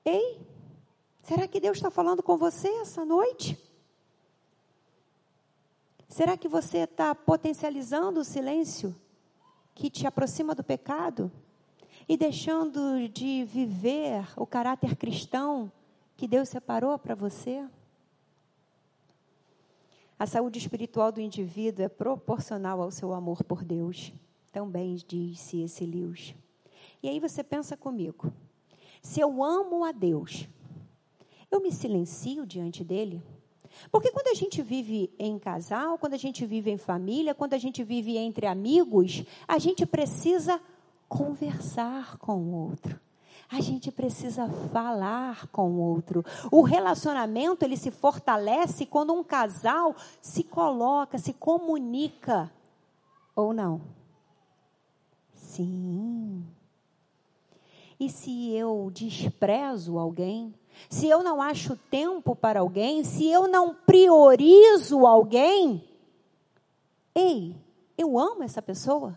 Ei, 0.03 0.41
Será 1.23 1.47
que 1.47 1.59
Deus 1.59 1.77
está 1.77 1.91
falando 1.91 2.23
com 2.23 2.35
você 2.35 2.67
essa 2.67 3.05
noite? 3.05 3.57
Será 6.09 6.35
que 6.35 6.47
você 6.47 6.79
está 6.79 7.15
potencializando 7.15 8.19
o 8.19 8.25
silêncio 8.25 8.95
que 9.73 9.89
te 9.89 10.05
aproxima 10.05 10.53
do 10.53 10.63
pecado 10.63 11.31
e 12.09 12.17
deixando 12.17 13.07
de 13.07 13.45
viver 13.45 14.27
o 14.35 14.45
caráter 14.45 14.95
cristão 14.95 15.71
que 16.17 16.27
Deus 16.27 16.49
separou 16.49 16.97
para 16.99 17.15
você? 17.15 17.65
A 20.19 20.25
saúde 20.25 20.59
espiritual 20.59 21.11
do 21.11 21.21
indivíduo 21.21 21.85
é 21.85 21.89
proporcional 21.89 22.81
ao 22.81 22.91
seu 22.91 23.13
amor 23.13 23.43
por 23.43 23.63
Deus. 23.63 24.11
Também 24.51 24.95
diz 25.07 25.39
C.S. 25.39 25.85
Lewis. 25.85 26.35
E 27.01 27.07
aí 27.07 27.19
você 27.19 27.43
pensa 27.43 27.77
comigo: 27.77 28.33
se 29.01 29.19
eu 29.19 29.43
amo 29.43 29.83
a 29.83 29.91
Deus, 29.91 30.47
eu 31.49 31.61
me 31.61 31.71
silencio 31.71 32.45
diante 32.45 32.83
dele? 32.83 33.21
Porque 33.91 34.11
quando 34.11 34.27
a 34.27 34.33
gente 34.33 34.61
vive 34.61 35.13
em 35.17 35.39
casal, 35.39 35.97
quando 35.97 36.13
a 36.13 36.17
gente 36.17 36.45
vive 36.45 36.69
em 36.69 36.77
família, 36.77 37.33
quando 37.33 37.53
a 37.53 37.57
gente 37.57 37.83
vive 37.83 38.17
entre 38.17 38.45
amigos, 38.45 39.23
a 39.47 39.57
gente 39.57 39.85
precisa 39.85 40.61
conversar 41.07 42.17
com 42.17 42.37
o 42.37 42.53
outro. 42.53 42.99
A 43.49 43.59
gente 43.59 43.91
precisa 43.91 44.47
falar 44.71 45.47
com 45.47 45.71
o 45.71 45.79
outro. 45.79 46.23
O 46.49 46.61
relacionamento 46.61 47.65
ele 47.65 47.75
se 47.75 47.91
fortalece 47.91 48.85
quando 48.85 49.13
um 49.13 49.23
casal 49.23 49.93
se 50.21 50.43
coloca, 50.43 51.17
se 51.17 51.33
comunica 51.33 52.49
ou 53.35 53.53
não? 53.53 53.81
Sim. 55.33 56.45
E 58.01 58.09
se 58.09 58.51
eu 58.55 58.89
desprezo 58.91 59.99
alguém, 59.99 60.55
se 60.89 61.07
eu 61.07 61.21
não 61.21 61.39
acho 61.39 61.77
tempo 61.77 62.35
para 62.35 62.61
alguém, 62.61 63.03
se 63.03 63.27
eu 63.27 63.47
não 63.47 63.75
priorizo 63.75 65.05
alguém, 65.05 65.87
ei, 67.13 67.55
eu 67.95 68.17
amo 68.17 68.41
essa 68.41 68.59
pessoa? 68.59 69.15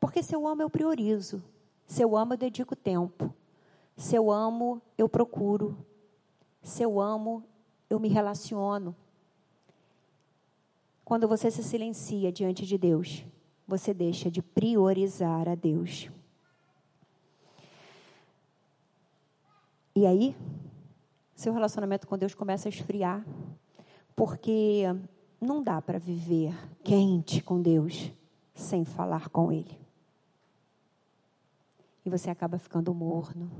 Porque 0.00 0.24
se 0.24 0.34
eu 0.34 0.44
amo, 0.44 0.60
eu 0.60 0.68
priorizo. 0.68 1.40
Se 1.86 2.02
eu 2.02 2.16
amo, 2.16 2.32
eu 2.32 2.38
dedico 2.38 2.74
tempo. 2.74 3.32
Se 3.96 4.16
eu 4.16 4.28
amo, 4.28 4.82
eu 4.98 5.08
procuro. 5.08 5.78
Se 6.64 6.82
eu 6.82 7.00
amo, 7.00 7.44
eu 7.88 8.00
me 8.00 8.08
relaciono. 8.08 8.92
Quando 11.04 11.28
você 11.28 11.48
se 11.48 11.62
silencia 11.62 12.32
diante 12.32 12.66
de 12.66 12.76
Deus, 12.76 13.24
você 13.70 13.94
deixa 13.94 14.28
de 14.28 14.42
priorizar 14.42 15.48
a 15.48 15.54
Deus. 15.54 16.10
E 19.94 20.06
aí, 20.06 20.36
seu 21.36 21.52
relacionamento 21.52 22.06
com 22.06 22.18
Deus 22.18 22.34
começa 22.34 22.68
a 22.68 22.70
esfriar, 22.70 23.24
porque 24.16 24.82
não 25.40 25.62
dá 25.62 25.80
para 25.80 25.98
viver 25.98 26.52
quente 26.82 27.40
com 27.40 27.62
Deus 27.62 28.12
sem 28.54 28.84
falar 28.84 29.28
com 29.28 29.52
Ele. 29.52 29.78
E 32.04 32.10
você 32.10 32.28
acaba 32.28 32.58
ficando 32.58 32.92
morno. 32.92 33.50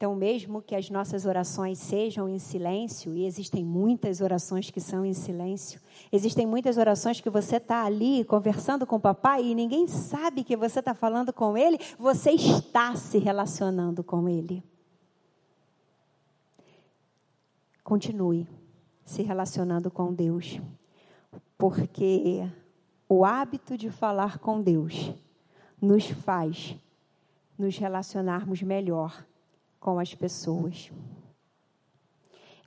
Então, 0.00 0.16
mesmo 0.16 0.62
que 0.62 0.74
as 0.74 0.88
nossas 0.88 1.26
orações 1.26 1.78
sejam 1.78 2.26
em 2.26 2.38
silêncio, 2.38 3.14
e 3.14 3.26
existem 3.26 3.62
muitas 3.62 4.22
orações 4.22 4.70
que 4.70 4.80
são 4.80 5.04
em 5.04 5.12
silêncio, 5.12 5.78
existem 6.10 6.46
muitas 6.46 6.78
orações 6.78 7.20
que 7.20 7.28
você 7.28 7.56
está 7.56 7.84
ali 7.84 8.24
conversando 8.24 8.86
com 8.86 8.96
o 8.96 9.00
papai 9.00 9.44
e 9.44 9.54
ninguém 9.54 9.86
sabe 9.86 10.42
que 10.42 10.56
você 10.56 10.78
está 10.78 10.94
falando 10.94 11.34
com 11.34 11.54
ele, 11.54 11.78
você 11.98 12.30
está 12.30 12.96
se 12.96 13.18
relacionando 13.18 14.02
com 14.02 14.26
ele. 14.26 14.64
Continue 17.84 18.48
se 19.04 19.20
relacionando 19.20 19.90
com 19.90 20.14
Deus, 20.14 20.62
porque 21.58 22.50
o 23.06 23.22
hábito 23.22 23.76
de 23.76 23.90
falar 23.90 24.38
com 24.38 24.62
Deus 24.62 25.12
nos 25.78 26.06
faz 26.06 26.74
nos 27.58 27.76
relacionarmos 27.76 28.62
melhor 28.62 29.28
com 29.80 29.98
as 29.98 30.14
pessoas. 30.14 30.92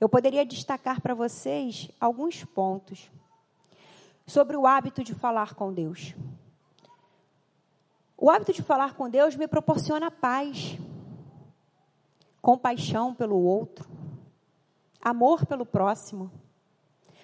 Eu 0.00 0.08
poderia 0.08 0.44
destacar 0.44 1.00
para 1.00 1.14
vocês 1.14 1.88
alguns 2.00 2.44
pontos 2.44 3.08
sobre 4.26 4.56
o 4.56 4.66
hábito 4.66 5.04
de 5.04 5.14
falar 5.14 5.54
com 5.54 5.72
Deus. 5.72 6.14
O 8.18 8.28
hábito 8.28 8.52
de 8.52 8.62
falar 8.62 8.94
com 8.94 9.08
Deus 9.08 9.36
me 9.36 9.46
proporciona 9.46 10.10
paz, 10.10 10.78
compaixão 12.42 13.14
pelo 13.14 13.36
outro, 13.36 13.88
amor 15.00 15.46
pelo 15.46 15.64
próximo, 15.64 16.30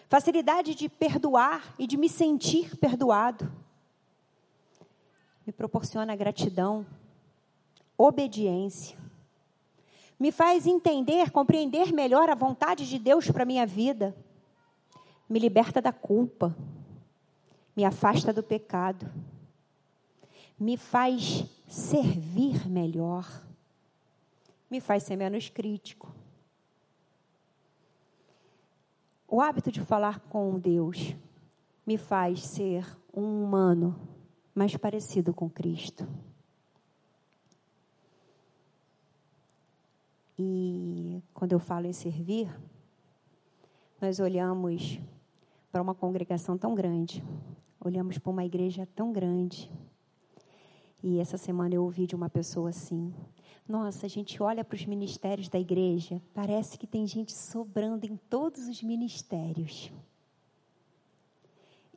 facilidade 0.09 0.75
de 0.75 0.89
perdoar 0.89 1.75
e 1.79 1.87
de 1.87 1.97
me 1.97 2.09
sentir 2.09 2.77
perdoado. 2.77 3.51
Me 5.47 5.53
proporciona 5.53 6.15
gratidão, 6.15 6.87
obediência, 7.97 8.97
me 10.21 10.31
faz 10.31 10.67
entender, 10.67 11.31
compreender 11.31 11.95
melhor 11.95 12.29
a 12.29 12.35
vontade 12.35 12.87
de 12.87 12.99
Deus 12.99 13.31
para 13.31 13.47
minha 13.47 13.67
vida, 13.67 14.15
me 15.27 15.39
liberta 15.39 15.81
da 15.81 15.95
culpa, 15.95 16.55
me 17.75 17.87
afasta 17.87 18.31
do 18.31 18.43
pecado, 18.43 19.11
me 20.59 20.77
faz 20.77 21.47
servir 21.67 22.69
melhor, 22.69 23.27
me 24.71 24.79
faz 24.79 25.05
ser 25.05 25.17
menos 25.17 25.49
crítico. 25.49 26.15
O 29.27 29.41
hábito 29.41 29.73
de 29.73 29.81
falar 29.81 30.21
com 30.29 30.59
Deus 30.59 31.17
me 31.87 31.97
faz 31.97 32.45
ser 32.45 32.85
um 33.15 33.45
humano 33.45 33.99
mais 34.55 34.77
parecido 34.77 35.33
com 35.33 35.49
Cristo. 35.49 36.07
E 40.43 41.23
quando 41.35 41.53
eu 41.53 41.61
falo 41.61 41.87
em 41.87 41.93
servir, 41.93 42.49
nós 44.01 44.19
olhamos 44.21 44.99
para 45.71 45.83
uma 45.83 45.95
congregação 45.95 46.57
tão 46.57 46.75
grande, 46.75 47.23
olhamos 47.79 48.17
para 48.17 48.31
uma 48.31 48.43
igreja 48.43 48.89
tão 48.97 49.13
grande. 49.13 49.71
E 51.03 51.21
essa 51.21 51.37
semana 51.37 51.75
eu 51.75 51.85
ouvi 51.85 52.07
de 52.07 52.15
uma 52.15 52.31
pessoa 52.31 52.71
assim: 52.71 53.13
Nossa, 53.69 54.07
a 54.07 54.09
gente 54.09 54.43
olha 54.43 54.65
para 54.65 54.77
os 54.77 54.87
ministérios 54.87 55.51
da 55.51 55.61
igreja, 55.61 56.23
parece 56.33 56.79
que 56.79 56.87
tem 56.87 57.07
gente 57.07 57.35
sobrando 57.35 58.07
em 58.07 58.17
todos 58.17 58.67
os 58.67 58.83
ministérios. 58.83 59.93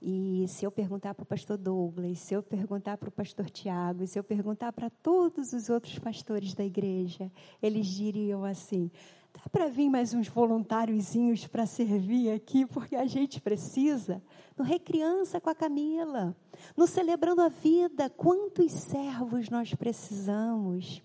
E 0.05 0.45
se 0.49 0.65
eu 0.65 0.71
perguntar 0.71 1.13
para 1.13 1.23
o 1.23 1.25
pastor 1.25 1.57
Douglas, 1.57 2.19
se 2.19 2.33
eu 2.33 2.43
perguntar 2.43 2.97
para 2.97 3.07
o 3.07 3.11
pastor 3.11 3.49
Tiago, 3.49 4.05
se 4.05 4.19
eu 4.19 4.23
perguntar 4.23 4.73
para 4.73 4.89
todos 4.89 5.53
os 5.53 5.69
outros 5.69 5.97
pastores 5.97 6.53
da 6.53 6.65
igreja, 6.65 7.31
eles 7.61 7.87
diriam 7.87 8.43
assim: 8.43 8.91
Dá 9.33 9.49
para 9.49 9.69
vir 9.69 9.89
mais 9.89 10.13
uns 10.13 10.27
voluntáriozinhos 10.27 11.47
para 11.47 11.65
servir 11.65 12.33
aqui, 12.33 12.65
porque 12.65 12.97
a 12.97 13.05
gente 13.05 13.39
precisa. 13.39 14.21
No 14.57 14.65
Recriança 14.65 15.39
com 15.39 15.49
a 15.49 15.55
Camila, 15.55 16.35
no 16.75 16.85
Celebrando 16.85 17.41
a 17.41 17.47
Vida, 17.47 18.09
quantos 18.09 18.73
servos 18.73 19.49
nós 19.49 19.73
precisamos. 19.73 21.01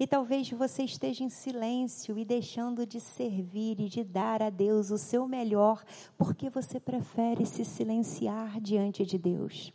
E 0.00 0.06
talvez 0.06 0.48
você 0.50 0.84
esteja 0.84 1.24
em 1.24 1.28
silêncio 1.28 2.16
e 2.16 2.24
deixando 2.24 2.86
de 2.86 3.00
servir 3.00 3.80
e 3.80 3.88
de 3.88 4.04
dar 4.04 4.40
a 4.40 4.48
Deus 4.48 4.90
o 4.90 4.98
seu 4.98 5.26
melhor, 5.26 5.84
porque 6.16 6.48
você 6.48 6.78
prefere 6.78 7.44
se 7.44 7.64
silenciar 7.64 8.60
diante 8.60 9.04
de 9.04 9.18
Deus. 9.18 9.72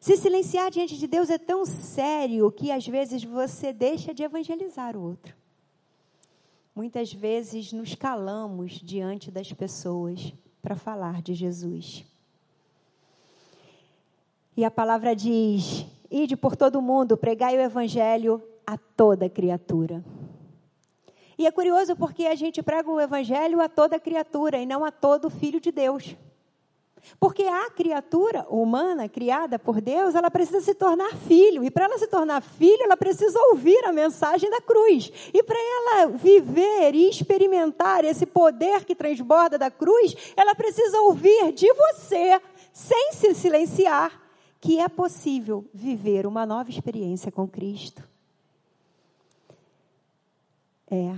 Se 0.00 0.16
silenciar 0.16 0.70
diante 0.70 0.98
de 0.98 1.06
Deus 1.06 1.30
é 1.30 1.38
tão 1.38 1.64
sério 1.64 2.50
que 2.50 2.72
às 2.72 2.86
vezes 2.86 3.22
você 3.22 3.72
deixa 3.72 4.12
de 4.12 4.24
evangelizar 4.24 4.96
o 4.96 5.02
outro. 5.02 5.34
Muitas 6.74 7.12
vezes 7.12 7.72
nos 7.72 7.94
calamos 7.94 8.72
diante 8.72 9.30
das 9.30 9.52
pessoas 9.52 10.34
para 10.60 10.74
falar 10.74 11.22
de 11.22 11.34
Jesus. 11.34 12.04
E 14.56 14.64
a 14.64 14.70
palavra 14.70 15.14
diz: 15.14 15.86
Ide 16.10 16.36
por 16.36 16.56
todo 16.56 16.82
mundo, 16.82 17.16
pregai 17.16 17.56
o 17.56 17.60
evangelho 17.60 18.42
a 18.66 18.76
toda 18.76 19.28
criatura. 19.28 20.04
E 21.38 21.46
é 21.46 21.50
curioso 21.50 21.94
porque 21.94 22.26
a 22.26 22.34
gente 22.34 22.62
prega 22.62 22.90
o 22.90 23.00
evangelho 23.00 23.60
a 23.60 23.68
toda 23.68 24.00
criatura 24.00 24.58
e 24.58 24.66
não 24.66 24.84
a 24.84 24.90
todo 24.90 25.30
filho 25.30 25.60
de 25.60 25.70
Deus. 25.70 26.16
Porque 27.20 27.44
a 27.44 27.70
criatura 27.70 28.46
humana 28.48 29.08
criada 29.08 29.58
por 29.58 29.80
Deus, 29.80 30.14
ela 30.14 30.30
precisa 30.30 30.60
se 30.60 30.74
tornar 30.74 31.14
filho. 31.14 31.62
E 31.62 31.70
para 31.70 31.84
ela 31.84 31.98
se 31.98 32.06
tornar 32.06 32.42
filho, 32.42 32.82
ela 32.82 32.96
precisa 32.96 33.38
ouvir 33.50 33.84
a 33.84 33.92
mensagem 33.92 34.50
da 34.50 34.60
cruz. 34.60 35.12
E 35.32 35.42
para 35.42 35.58
ela 35.58 36.08
viver 36.08 36.94
e 36.94 37.08
experimentar 37.08 38.04
esse 38.04 38.26
poder 38.26 38.84
que 38.84 38.94
transborda 38.94 39.58
da 39.58 39.70
cruz, 39.70 40.16
ela 40.36 40.54
precisa 40.54 41.00
ouvir 41.02 41.52
de 41.52 41.72
você, 41.72 42.40
sem 42.72 43.12
se 43.12 43.34
silenciar, 43.34 44.20
que 44.60 44.80
é 44.80 44.88
possível 44.88 45.64
viver 45.72 46.26
uma 46.26 46.44
nova 46.44 46.70
experiência 46.70 47.30
com 47.30 47.46
Cristo. 47.46 48.15
É, 50.88 51.12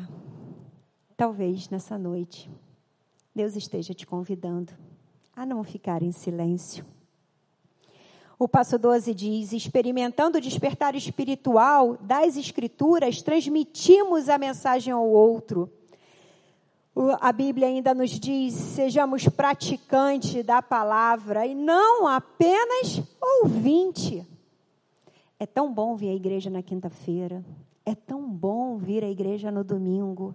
talvez 1.16 1.68
nessa 1.68 1.98
noite, 1.98 2.50
Deus 3.34 3.54
esteja 3.54 3.92
te 3.92 4.06
convidando 4.06 4.72
a 5.36 5.44
não 5.44 5.62
ficar 5.62 6.02
em 6.02 6.10
silêncio. 6.10 6.84
O 8.38 8.48
passo 8.48 8.78
12 8.78 9.12
diz: 9.12 9.52
experimentando 9.52 10.38
o 10.38 10.40
despertar 10.40 10.94
espiritual 10.94 11.98
das 12.00 12.36
Escrituras, 12.36 13.20
transmitimos 13.20 14.28
a 14.28 14.38
mensagem 14.38 14.92
ao 14.92 15.06
outro. 15.06 15.70
A 17.20 17.30
Bíblia 17.30 17.66
ainda 17.66 17.92
nos 17.92 18.10
diz: 18.10 18.54
sejamos 18.54 19.28
praticantes 19.28 20.44
da 20.44 20.62
palavra 20.62 21.46
e 21.46 21.54
não 21.54 22.06
apenas 22.06 23.02
ouvinte. 23.42 24.26
É 25.38 25.46
tão 25.46 25.72
bom 25.72 25.94
vir 25.94 26.08
à 26.08 26.14
igreja 26.14 26.48
na 26.48 26.62
quinta-feira, 26.62 27.44
é 27.88 27.94
tão 27.94 28.30
bom 28.30 28.76
vir 28.76 29.02
à 29.02 29.08
igreja 29.08 29.50
no 29.50 29.64
domingo. 29.64 30.34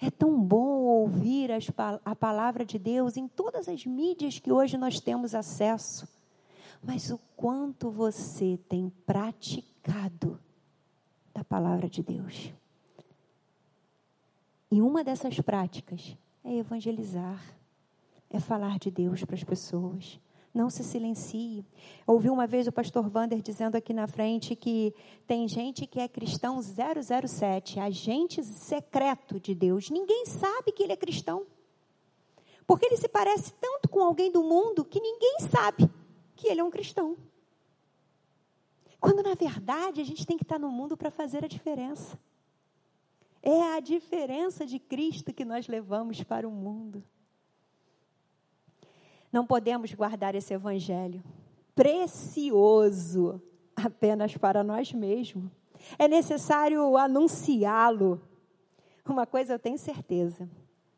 É 0.00 0.08
tão 0.08 0.40
bom 0.40 0.82
ouvir 0.82 1.50
as, 1.50 1.66
a 2.04 2.14
palavra 2.14 2.64
de 2.64 2.78
Deus 2.78 3.16
em 3.16 3.26
todas 3.26 3.68
as 3.68 3.84
mídias 3.84 4.38
que 4.38 4.52
hoje 4.52 4.76
nós 4.76 5.00
temos 5.00 5.34
acesso. 5.34 6.06
Mas 6.80 7.10
o 7.10 7.18
quanto 7.36 7.90
você 7.90 8.58
tem 8.68 8.88
praticado 9.04 10.38
da 11.34 11.42
palavra 11.42 11.88
de 11.88 12.02
Deus? 12.02 12.52
E 14.70 14.80
uma 14.80 15.02
dessas 15.02 15.40
práticas 15.40 16.16
é 16.44 16.54
evangelizar, 16.56 17.42
é 18.30 18.38
falar 18.38 18.78
de 18.78 18.90
Deus 18.90 19.24
para 19.24 19.34
as 19.34 19.44
pessoas. 19.44 20.20
Não 20.54 20.68
se 20.68 20.84
silencie. 20.84 21.64
Ouvi 22.06 22.28
uma 22.28 22.46
vez 22.46 22.66
o 22.66 22.72
pastor 22.72 23.08
Vander 23.08 23.40
dizendo 23.40 23.76
aqui 23.76 23.94
na 23.94 24.06
frente 24.06 24.54
que 24.54 24.94
tem 25.26 25.48
gente 25.48 25.86
que 25.86 25.98
é 25.98 26.06
cristão 26.06 26.60
007, 26.60 27.80
agente 27.80 28.44
secreto 28.44 29.40
de 29.40 29.54
Deus. 29.54 29.88
Ninguém 29.88 30.26
sabe 30.26 30.72
que 30.72 30.82
ele 30.82 30.92
é 30.92 30.96
cristão. 30.96 31.46
Porque 32.66 32.86
ele 32.86 32.96
se 32.96 33.08
parece 33.08 33.52
tanto 33.54 33.88
com 33.88 34.00
alguém 34.00 34.30
do 34.30 34.42
mundo 34.42 34.84
que 34.84 35.00
ninguém 35.00 35.36
sabe 35.50 35.90
que 36.36 36.48
ele 36.48 36.60
é 36.60 36.64
um 36.64 36.70
cristão. 36.70 37.16
Quando 39.00 39.22
na 39.22 39.34
verdade 39.34 40.00
a 40.00 40.04
gente 40.04 40.26
tem 40.26 40.36
que 40.36 40.44
estar 40.44 40.58
no 40.58 40.70
mundo 40.70 40.96
para 40.96 41.10
fazer 41.10 41.44
a 41.44 41.48
diferença. 41.48 42.18
É 43.42 43.74
a 43.74 43.80
diferença 43.80 44.64
de 44.64 44.78
Cristo 44.78 45.32
que 45.32 45.44
nós 45.44 45.66
levamos 45.66 46.22
para 46.22 46.46
o 46.46 46.52
mundo. 46.52 47.02
Não 49.32 49.46
podemos 49.46 49.92
guardar 49.94 50.34
esse 50.34 50.52
evangelho 50.52 51.22
precioso 51.74 53.40
apenas 53.74 54.36
para 54.36 54.62
nós 54.62 54.92
mesmos. 54.92 55.50
É 55.98 56.06
necessário 56.06 56.96
anunciá-lo. 56.96 58.20
Uma 59.06 59.26
coisa 59.26 59.54
eu 59.54 59.58
tenho 59.58 59.78
certeza: 59.78 60.48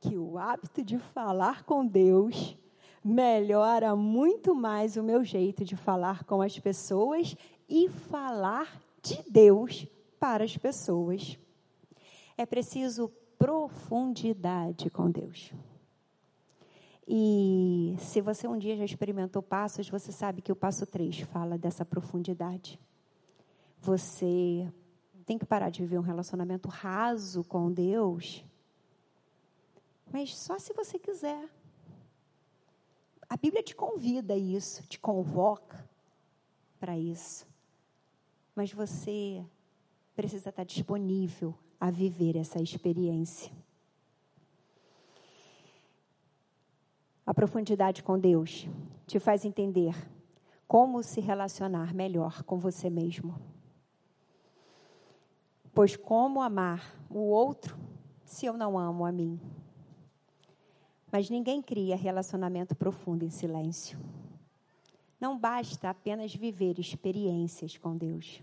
que 0.00 0.18
o 0.18 0.36
hábito 0.36 0.82
de 0.82 0.98
falar 0.98 1.64
com 1.64 1.86
Deus 1.86 2.56
melhora 3.02 3.94
muito 3.94 4.54
mais 4.54 4.96
o 4.96 5.02
meu 5.02 5.24
jeito 5.24 5.64
de 5.64 5.76
falar 5.76 6.24
com 6.24 6.42
as 6.42 6.58
pessoas 6.58 7.36
e 7.68 7.88
falar 7.88 8.80
de 9.02 9.22
Deus 9.30 9.86
para 10.18 10.44
as 10.44 10.56
pessoas. 10.56 11.38
É 12.36 12.44
preciso 12.44 13.10
profundidade 13.38 14.90
com 14.90 15.10
Deus. 15.10 15.52
E 17.06 17.96
se 17.98 18.20
você 18.20 18.48
um 18.48 18.56
dia 18.56 18.76
já 18.76 18.84
experimentou 18.84 19.42
passos, 19.42 19.88
você 19.88 20.10
sabe 20.10 20.40
que 20.40 20.52
o 20.52 20.56
passo 20.56 20.86
3 20.86 21.20
fala 21.20 21.58
dessa 21.58 21.84
profundidade. 21.84 22.80
Você 23.80 24.72
tem 25.26 25.38
que 25.38 25.44
parar 25.44 25.70
de 25.70 25.82
viver 25.82 25.98
um 25.98 26.02
relacionamento 26.02 26.68
raso 26.68 27.44
com 27.44 27.70
Deus, 27.70 28.44
mas 30.10 30.36
só 30.36 30.58
se 30.58 30.72
você 30.72 30.98
quiser. 30.98 31.48
A 33.28 33.36
Bíblia 33.36 33.62
te 33.62 33.74
convida 33.74 34.34
a 34.34 34.38
isso, 34.38 34.82
te 34.86 34.98
convoca 34.98 35.88
para 36.78 36.96
isso. 36.96 37.46
Mas 38.54 38.72
você 38.72 39.44
precisa 40.14 40.50
estar 40.50 40.64
disponível 40.64 41.54
a 41.80 41.90
viver 41.90 42.36
essa 42.36 42.62
experiência. 42.62 43.52
A 47.26 47.32
profundidade 47.32 48.02
com 48.02 48.18
Deus 48.18 48.68
te 49.06 49.18
faz 49.18 49.44
entender 49.44 49.94
como 50.68 51.02
se 51.02 51.20
relacionar 51.20 51.94
melhor 51.94 52.42
com 52.42 52.58
você 52.58 52.90
mesmo. 52.90 53.34
Pois 55.72 55.96
como 55.96 56.42
amar 56.42 56.94
o 57.08 57.18
outro 57.18 57.76
se 58.24 58.46
eu 58.46 58.54
não 58.54 58.78
amo 58.78 59.06
a 59.06 59.12
mim? 59.12 59.40
Mas 61.10 61.30
ninguém 61.30 61.62
cria 61.62 61.96
relacionamento 61.96 62.74
profundo 62.74 63.24
em 63.24 63.30
silêncio. 63.30 63.98
Não 65.18 65.38
basta 65.38 65.88
apenas 65.88 66.34
viver 66.34 66.78
experiências 66.78 67.78
com 67.78 67.96
Deus. 67.96 68.42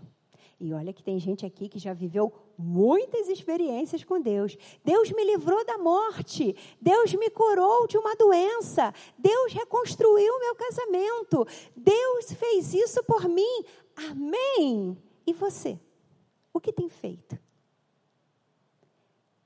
E 0.64 0.72
olha 0.72 0.92
que 0.92 1.02
tem 1.02 1.18
gente 1.18 1.44
aqui 1.44 1.68
que 1.68 1.80
já 1.80 1.92
viveu 1.92 2.32
muitas 2.56 3.28
experiências 3.28 4.04
com 4.04 4.20
Deus. 4.20 4.56
Deus 4.84 5.10
me 5.10 5.24
livrou 5.24 5.66
da 5.66 5.76
morte. 5.76 6.54
Deus 6.80 7.12
me 7.14 7.28
curou 7.30 7.88
de 7.88 7.98
uma 7.98 8.14
doença. 8.14 8.94
Deus 9.18 9.52
reconstruiu 9.52 10.38
meu 10.38 10.54
casamento. 10.54 11.44
Deus 11.76 12.32
fez 12.34 12.72
isso 12.74 13.02
por 13.02 13.28
mim. 13.28 13.64
Amém. 14.08 14.96
E 15.26 15.32
você? 15.32 15.80
O 16.54 16.60
que 16.60 16.72
tem 16.72 16.88
feito? 16.88 17.36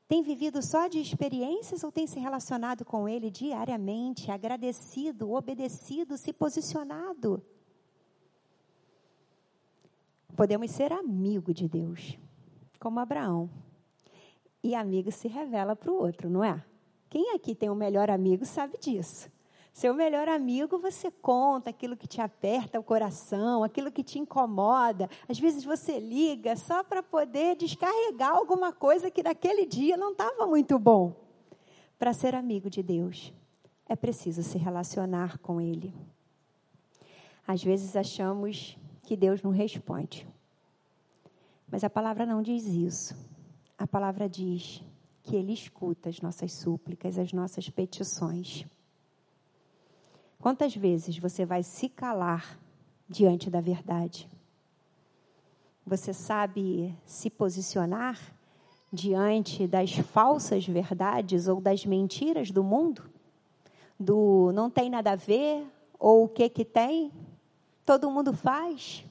Tem 0.07 0.23
vivido 0.23 0.61
só 0.63 0.87
de 0.87 1.01
experiências 1.01 1.83
ou 1.83 1.91
tem 1.91 2.07
se 2.07 2.21
relacionado 2.21 2.85
com 2.85 3.09
Ele 3.09 3.31
diariamente, 3.31 4.31
agradecido, 4.31 5.33
obedecido, 5.33 6.19
se 6.19 6.31
posicionado? 6.31 7.43
Podemos 10.37 10.71
ser 10.71 10.93
amigo 10.93 11.55
de 11.55 11.67
Deus, 11.67 12.19
como 12.79 13.01
Abraão. 13.01 13.49
E 14.63 14.75
amigo 14.75 15.11
se 15.11 15.29
revela 15.29 15.75
para 15.75 15.91
o 15.91 15.97
outro, 15.97 16.29
não 16.29 16.45
é? 16.45 16.63
Quem 17.09 17.35
aqui 17.35 17.55
tem 17.55 17.71
um 17.71 17.75
melhor 17.75 18.11
amigo 18.11 18.45
sabe 18.45 18.77
disso. 18.79 19.31
Seu 19.73 19.95
melhor 19.95 20.29
amigo, 20.29 20.79
você 20.79 21.11
conta 21.11 21.71
aquilo 21.71 21.97
que 21.97 22.07
te 22.07 22.21
aperta 22.21 22.81
o 22.81 22.83
coração, 22.83 23.63
aquilo 23.63 23.93
que 23.93 24.03
te 24.03 24.19
incomoda. 24.19 25.09
Às 25.29 25.39
vezes 25.39 25.65
você 25.65 25.99
liga 25.99 26.57
só 26.57 26.83
para 26.83 27.03
poder 27.03 27.57
descarregar 27.57 28.31
alguma 28.31 28.73
coisa 28.73 29.11
que 29.11 29.23
naquele 29.23 29.65
dia 29.65 29.97
não 29.97 30.13
estava 30.13 30.47
muito 30.47 30.79
bom. 30.79 31.15
Para 31.99 32.13
ser 32.13 32.35
amigo 32.35 32.69
de 32.69 32.83
Deus, 32.83 33.33
é 33.89 33.97
preciso 33.97 34.43
se 34.43 34.59
relacionar 34.59 35.39
com 35.39 35.61
Ele. 35.61 35.95
Às 37.47 37.63
vezes 37.63 37.97
achamos 37.97 38.77
que 39.07 39.17
Deus 39.17 39.41
não 39.41 39.53
responde. 39.53 40.29
Mas 41.71 41.85
a 41.85 41.89
palavra 41.89 42.27
não 42.27 42.43
diz 42.43 42.67
isso. 42.67 43.17
A 43.79 43.87
palavra 43.87 44.29
diz 44.29 44.83
que 45.23 45.37
Ele 45.37 45.53
escuta 45.53 46.09
as 46.09 46.21
nossas 46.21 46.53
súplicas, 46.53 47.17
as 47.17 47.33
nossas 47.33 47.71
petições. 47.71 48.67
Quantas 50.41 50.75
vezes 50.75 51.19
você 51.19 51.47
vai 51.47 51.63
se 51.63 51.89
calar 51.89 52.59
diante 53.09 53.49
da 53.49 53.61
verdade? 53.61 54.29
Você 55.87 56.13
sabe 56.13 56.93
se 57.05 57.31
posicionar 57.31 58.19
diante 58.93 59.69
das 59.69 59.93
falsas 59.93 60.67
verdades 60.67 61.47
ou 61.47 61.61
das 61.61 61.87
mentiras 61.87 62.51
do 62.51 62.65
mundo? 62.65 63.09
Do 63.99 64.51
não 64.53 64.69
tem 64.69 64.91
nada 64.91 65.13
a 65.13 65.17
ver 65.17 65.65
ou 65.99 66.25
o 66.25 66.29
que 66.29 66.49
que 66.49 66.65
tem? 66.65 67.13
Todo 67.87 68.11
mundo 68.11 68.33
faz. 68.33 69.05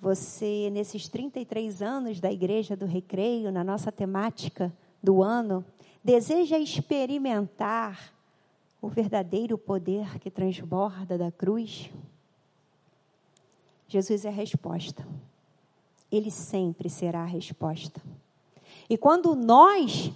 Você, 0.00 0.70
nesses 0.70 1.08
33 1.08 1.82
anos 1.82 2.20
da 2.20 2.30
Igreja 2.30 2.76
do 2.76 2.86
Recreio, 2.86 3.50
na 3.50 3.64
nossa 3.64 3.90
temática 3.90 4.72
do 5.02 5.20
ano, 5.20 5.64
deseja 6.02 6.58
experimentar 6.58 8.14
o 8.80 8.88
verdadeiro 8.88 9.58
poder 9.58 10.18
que 10.20 10.30
transborda 10.30 11.18
da 11.18 11.32
cruz? 11.32 11.90
Jesus 13.88 14.24
é 14.24 14.28
a 14.28 14.32
resposta. 14.32 15.06
Ele 16.10 16.30
sempre 16.30 16.88
será 16.88 17.22
a 17.22 17.26
resposta. 17.26 18.00
E 18.88 18.96
quando 18.96 19.34
nós 19.34 20.12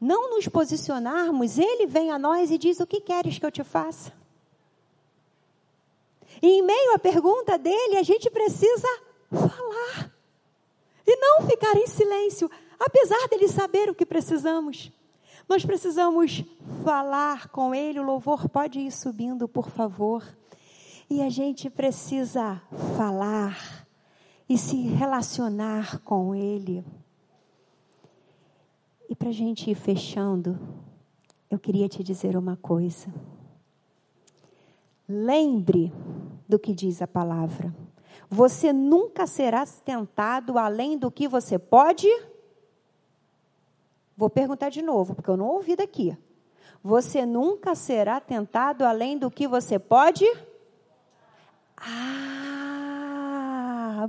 não 0.00 0.30
nos 0.30 0.48
posicionarmos, 0.48 1.58
ele 1.58 1.86
vem 1.86 2.10
a 2.10 2.18
nós 2.18 2.50
e 2.50 2.56
diz: 2.56 2.80
O 2.80 2.86
que 2.86 3.00
queres 3.00 3.38
que 3.38 3.44
eu 3.44 3.50
te 3.50 3.62
faça? 3.62 4.21
E 6.42 6.58
em 6.58 6.62
meio 6.62 6.94
à 6.94 6.98
pergunta 6.98 7.56
dele, 7.56 7.96
a 7.96 8.02
gente 8.02 8.28
precisa 8.28 8.88
falar. 9.30 10.12
E 11.06 11.16
não 11.16 11.46
ficar 11.46 11.76
em 11.76 11.86
silêncio, 11.86 12.50
apesar 12.78 13.28
dele 13.28 13.46
saber 13.46 13.88
o 13.88 13.94
que 13.94 14.04
precisamos. 14.04 14.90
Nós 15.48 15.64
precisamos 15.64 16.44
falar 16.84 17.48
com 17.48 17.74
ele. 17.74 18.00
O 18.00 18.04
louvor 18.04 18.48
pode 18.48 18.80
ir 18.80 18.90
subindo, 18.90 19.46
por 19.46 19.70
favor. 19.70 20.24
E 21.08 21.22
a 21.22 21.28
gente 21.28 21.70
precisa 21.70 22.60
falar 22.96 23.86
e 24.48 24.58
se 24.58 24.76
relacionar 24.88 26.00
com 26.00 26.34
ele. 26.34 26.84
E 29.08 29.14
para 29.14 29.28
a 29.28 29.32
gente 29.32 29.70
ir 29.70 29.74
fechando, 29.74 30.58
eu 31.50 31.58
queria 31.58 31.88
te 31.88 32.02
dizer 32.02 32.36
uma 32.36 32.56
coisa. 32.56 33.12
Lembre 35.06 35.92
do 36.52 36.58
que 36.58 36.74
diz 36.74 37.00
a 37.00 37.06
palavra. 37.06 37.74
Você 38.28 38.74
nunca 38.74 39.26
será 39.26 39.64
tentado 39.64 40.58
além 40.58 40.98
do 40.98 41.10
que 41.10 41.26
você 41.26 41.58
pode. 41.58 42.06
Vou 44.14 44.28
perguntar 44.28 44.68
de 44.68 44.82
novo, 44.82 45.14
porque 45.14 45.30
eu 45.30 45.36
não 45.36 45.46
ouvi 45.46 45.74
daqui. 45.74 46.14
Você 46.82 47.24
nunca 47.24 47.74
será 47.74 48.20
tentado 48.20 48.84
além 48.84 49.16
do 49.16 49.30
que 49.30 49.48
você 49.48 49.78
pode. 49.78 50.26
Ah, 51.76 52.86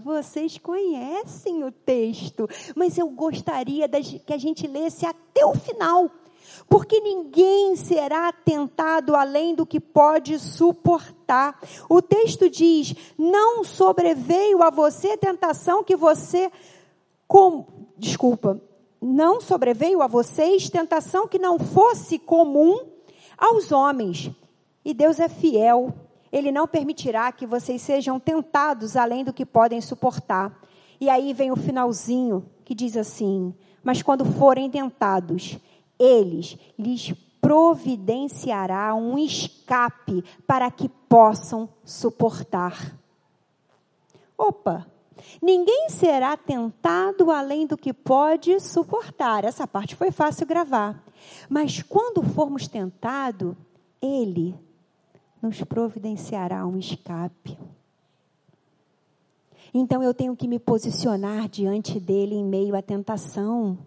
vocês 0.04 0.58
conhecem 0.58 1.64
o 1.64 1.72
texto, 1.72 2.46
mas 2.76 2.98
eu 2.98 3.10
gostaria 3.10 3.88
que 3.88 4.34
a 4.34 4.38
gente 4.38 4.68
lesse 4.68 5.06
até 5.06 5.46
o 5.46 5.56
final 5.56 6.12
porque 6.70 7.00
ninguém 7.00 7.76
será 7.76 8.32
tentado 8.32 9.16
além 9.16 9.56
do 9.56 9.66
que 9.66 9.80
pode 9.80 10.40
suportar. 10.40 11.60
O 11.90 12.02
texto 12.02 12.50
diz: 12.50 12.94
não 13.18 13.64
sobreveio 13.64 14.62
a 14.64 14.70
você 14.70 15.18
tentação 15.18 15.84
que 15.84 15.96
você. 15.96 16.52
Com, 17.28 17.66
desculpa, 17.98 18.62
não 19.02 19.42
sobreveio 19.42 20.02
a 20.02 20.08
vocês 20.08 20.70
tentação 20.70 21.28
que 21.28 21.40
não 21.40 21.58
fosse 21.60 22.18
comum 22.20 22.80
aos 23.38 23.72
homens. 23.72 24.32
E 24.86 24.94
Deus 24.94 25.20
é 25.20 25.28
fiel. 25.28 25.94
Ele 26.32 26.52
não 26.52 26.68
permitirá 26.68 27.32
que 27.32 27.46
vocês 27.46 27.82
sejam 27.82 28.20
tentados 28.20 28.96
além 28.96 29.24
do 29.24 29.34
que 29.34 29.46
podem 29.46 29.82
suportar. 29.82 30.58
E 31.00 31.10
aí 31.10 31.34
vem 31.34 31.52
o 31.52 31.56
finalzinho 31.56 32.46
que 32.64 32.74
diz 32.74 32.96
assim: 32.96 33.54
Mas 33.84 34.02
quando 34.02 34.26
forem 34.26 34.70
tentados, 34.70 35.58
eles 36.00 36.58
lhes 36.78 37.14
providenciará 37.42 38.96
um 38.96 39.18
escape 39.18 40.24
para 40.48 40.72
que 40.72 40.88
possam 40.88 41.68
suportar. 41.84 42.98
Opa! 44.38 44.88
Ninguém 45.42 45.90
será 45.90 46.36
tentado 46.36 47.32
além 47.32 47.66
do 47.66 47.78
que 47.78 47.94
pode 47.94 48.60
suportar. 48.60 49.44
Essa 49.44 49.68
parte 49.68 49.96
foi 49.96 50.12
fácil 50.12 50.46
gravar. 50.48 51.04
Mas 51.50 51.82
quando 51.82 52.24
formos 52.24 52.68
tentados, 52.68 53.56
Ele 54.02 54.56
nos 55.42 55.62
providenciará 55.64 56.66
um 56.66 56.78
escape. 56.78 57.58
Então 59.74 60.04
eu 60.04 60.14
tenho 60.14 60.36
que 60.36 60.48
me 60.48 60.60
posicionar 60.60 61.50
diante 61.50 62.00
dele 62.00 62.36
em 62.36 62.44
meio 62.44 62.76
à 62.76 62.82
tentação. 62.82 63.78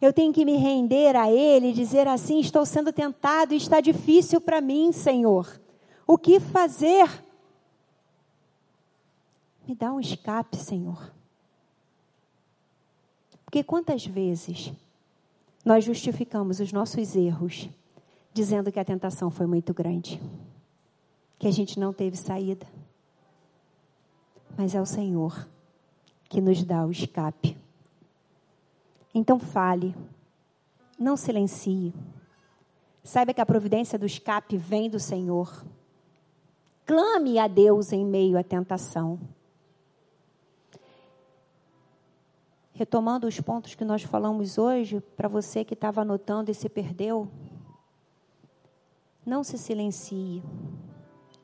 Eu 0.00 0.12
tenho 0.12 0.32
que 0.32 0.44
me 0.44 0.56
render 0.56 1.16
a 1.16 1.30
Ele 1.30 1.68
e 1.68 1.72
dizer 1.72 2.06
assim: 2.06 2.38
estou 2.40 2.64
sendo 2.64 2.92
tentado 2.92 3.54
e 3.54 3.56
está 3.56 3.80
difícil 3.80 4.40
para 4.40 4.60
mim, 4.60 4.92
Senhor. 4.92 5.60
O 6.06 6.16
que 6.16 6.40
fazer? 6.40 7.24
Me 9.66 9.74
dá 9.74 9.92
um 9.92 10.00
escape, 10.00 10.56
Senhor. 10.56 11.12
Porque 13.44 13.62
quantas 13.62 14.06
vezes 14.06 14.72
nós 15.64 15.84
justificamos 15.84 16.60
os 16.60 16.72
nossos 16.72 17.16
erros 17.16 17.68
dizendo 18.32 18.70
que 18.70 18.78
a 18.78 18.84
tentação 18.84 19.30
foi 19.30 19.46
muito 19.46 19.74
grande, 19.74 20.20
que 21.38 21.46
a 21.48 21.50
gente 21.50 21.78
não 21.78 21.92
teve 21.92 22.16
saída. 22.16 22.66
Mas 24.56 24.74
é 24.74 24.80
o 24.80 24.86
Senhor 24.86 25.48
que 26.28 26.40
nos 26.40 26.62
dá 26.62 26.86
o 26.86 26.90
escape. 26.90 27.56
Então 29.14 29.38
fale, 29.38 29.94
não 30.98 31.16
silencie. 31.16 31.94
Saiba 33.02 33.32
que 33.32 33.40
a 33.40 33.46
providência 33.46 33.98
do 33.98 34.04
escape 34.04 34.56
vem 34.56 34.90
do 34.90 35.00
Senhor. 35.00 35.64
Clame 36.84 37.38
a 37.38 37.46
Deus 37.46 37.92
em 37.92 38.04
meio 38.04 38.38
à 38.38 38.42
tentação. 38.42 39.18
Retomando 42.72 43.26
os 43.26 43.40
pontos 43.40 43.74
que 43.74 43.84
nós 43.84 44.02
falamos 44.02 44.56
hoje, 44.56 45.00
para 45.16 45.28
você 45.28 45.64
que 45.64 45.74
estava 45.74 46.02
anotando 46.02 46.50
e 46.50 46.54
se 46.54 46.68
perdeu, 46.68 47.28
não 49.26 49.42
se 49.42 49.58
silencie 49.58 50.42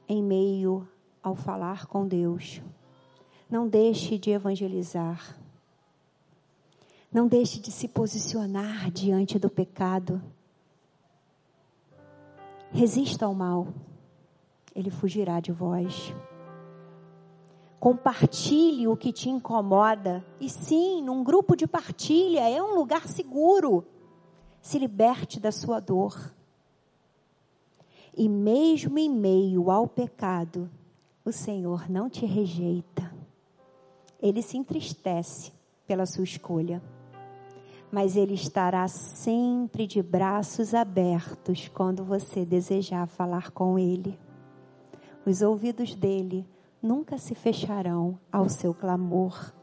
em 0.08 0.22
meio 0.22 0.88
ao 1.22 1.34
falar 1.34 1.86
com 1.86 2.06
Deus. 2.06 2.62
Não 3.50 3.66
deixe 3.66 4.16
de 4.16 4.30
evangelizar. 4.30 5.36
Não 7.14 7.28
deixe 7.28 7.60
de 7.60 7.70
se 7.70 7.86
posicionar 7.86 8.90
diante 8.90 9.38
do 9.38 9.48
pecado. 9.48 10.20
Resista 12.72 13.24
ao 13.24 13.32
mal, 13.32 13.68
ele 14.74 14.90
fugirá 14.90 15.38
de 15.38 15.52
vós. 15.52 16.12
Compartilhe 17.78 18.88
o 18.88 18.96
que 18.96 19.12
te 19.12 19.30
incomoda. 19.30 20.26
E 20.40 20.50
sim, 20.50 21.02
num 21.02 21.22
grupo 21.22 21.54
de 21.54 21.68
partilha 21.68 22.50
é 22.50 22.60
um 22.60 22.74
lugar 22.74 23.06
seguro. 23.06 23.86
Se 24.60 24.76
liberte 24.76 25.38
da 25.38 25.52
sua 25.52 25.78
dor. 25.78 26.34
E 28.16 28.28
mesmo 28.28 28.98
em 28.98 29.08
meio 29.08 29.70
ao 29.70 29.86
pecado, 29.86 30.68
o 31.24 31.30
Senhor 31.30 31.88
não 31.88 32.10
te 32.10 32.26
rejeita. 32.26 33.14
Ele 34.20 34.42
se 34.42 34.56
entristece 34.56 35.52
pela 35.86 36.06
sua 36.06 36.24
escolha 36.24 36.82
mas 37.94 38.16
Ele 38.16 38.34
estará 38.34 38.88
sempre 38.88 39.86
de 39.86 40.02
braços 40.02 40.74
abertos 40.74 41.68
quando 41.68 42.02
você 42.04 42.44
desejar 42.44 43.06
falar 43.06 43.52
com 43.52 43.78
Ele. 43.78 44.18
Os 45.24 45.42
ouvidos 45.42 45.94
dele 45.94 46.44
nunca 46.82 47.16
se 47.18 47.36
fecharão 47.36 48.18
ao 48.32 48.48
seu 48.48 48.74
clamor. 48.74 49.54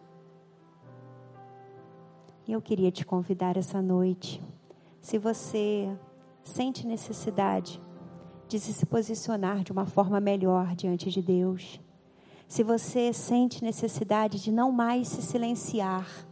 E 2.48 2.54
eu 2.54 2.62
queria 2.62 2.90
te 2.90 3.06
convidar 3.06 3.58
essa 3.58 3.82
noite, 3.82 4.42
se 5.02 5.18
você 5.18 5.94
sente 6.42 6.88
necessidade 6.88 7.82
de 8.48 8.60
se 8.62 8.86
posicionar 8.86 9.62
de 9.62 9.74
uma 9.74 9.86
forma 9.86 10.22
melhor 10.22 10.74
diante 10.74 11.10
de 11.10 11.22
Deus, 11.22 11.82
se 12.48 12.64
você 12.64 13.12
sente 13.12 13.62
necessidade 13.62 14.42
de 14.42 14.54
não 14.54 14.72
mais 14.72 15.10
se 15.10 15.22
silenciar, 15.22 16.31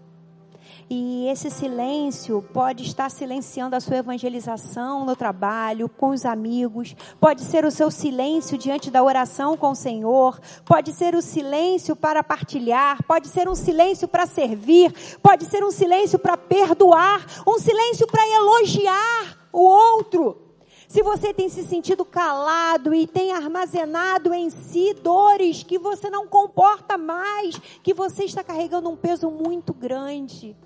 E 0.90 1.28
esse 1.28 1.50
silêncio 1.50 2.44
pode 2.54 2.84
estar 2.84 3.10
silenciando 3.10 3.76
a 3.76 3.80
sua 3.80 3.98
evangelização 3.98 5.06
no 5.06 5.16
trabalho, 5.16 5.88
com 5.88 6.10
os 6.10 6.26
amigos, 6.26 6.96
pode 7.20 7.42
ser 7.44 7.64
o 7.66 7.72
seu 7.72 7.92
silêncio 7.92 8.58
diante 8.58 8.90
da 8.90 9.04
oração 9.04 9.56
com 9.56 9.72
o 9.72 9.76
Senhor, 9.76 10.40
pode 10.66 10.92
ser 10.94 11.16
o 11.16 11.22
silêncio 11.22 11.96
para 11.96 12.24
partilhar, 12.24 13.04
pode 13.04 13.28
ser 13.28 13.48
um 13.48 13.56
silêncio 13.56 14.08
para 14.08 14.26
servir, 14.26 14.92
pode 15.22 15.46
ser 15.46 15.64
um 15.64 15.72
silêncio 15.72 16.18
para 16.18 16.36
perdoar, 16.36 17.26
um 17.48 17.60
silêncio 17.60 18.08
para 18.08 18.28
elogiar 18.28 19.38
o 19.54 19.62
outro. 19.62 20.49
Se 20.90 21.04
você 21.04 21.32
tem 21.32 21.48
se 21.50 21.64
sentido 21.68 22.04
calado 22.04 22.96
e 22.96 23.06
tem 23.06 23.32
armazenado 23.32 24.34
em 24.34 24.50
si 24.50 24.92
dores 24.96 25.62
que 25.62 25.78
você 25.78 26.10
não 26.10 26.28
comporta 26.28 26.98
mais, 26.98 27.60
que 27.84 27.94
você 27.94 28.24
está 28.24 28.44
carregando 28.44 28.90
um 28.90 28.96
peso 28.96 29.30
muito 29.30 29.72
grande, 29.72 30.58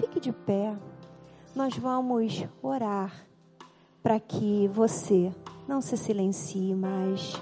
fique 0.00 0.18
de 0.18 0.32
pé. 0.32 0.74
Nós 1.54 1.76
vamos 1.76 2.42
orar 2.62 3.12
para 4.02 4.18
que 4.18 4.66
você 4.72 5.30
não 5.68 5.82
se 5.82 5.98
silencie 5.98 6.74
mais. 6.74 7.38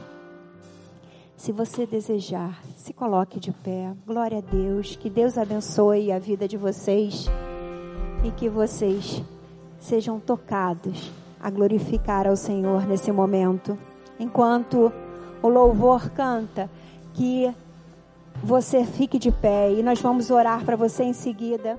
Se 1.37 1.53
você 1.53 1.87
desejar, 1.87 2.61
se 2.77 2.93
coloque 2.93 3.39
de 3.39 3.53
pé. 3.53 3.95
Glória 4.05 4.39
a 4.39 4.41
Deus. 4.41 4.97
Que 4.97 5.09
Deus 5.09 5.39
abençoe 5.39 6.11
a 6.11 6.19
vida 6.19 6.49
de 6.49 6.57
vocês 6.57 7.27
e 8.25 8.33
que 8.33 8.49
vocês 8.49 9.23
sejam 9.79 10.19
tocados 10.19 11.22
a 11.43 11.51
glorificar 11.51 12.27
ao 12.27 12.37
Senhor 12.37 12.87
nesse 12.87 13.11
momento. 13.11 13.77
Enquanto 14.19 14.93
o 15.43 15.49
louvor 15.49 16.11
canta, 16.11 16.71
que 17.13 17.53
você 18.43 18.85
fique 18.85 19.19
de 19.19 19.31
pé 19.31 19.73
e 19.73 19.83
nós 19.83 20.01
vamos 20.01 20.31
orar 20.31 20.65
para 20.65 20.77
você 20.77 21.03
em 21.03 21.13
seguida. 21.13 21.79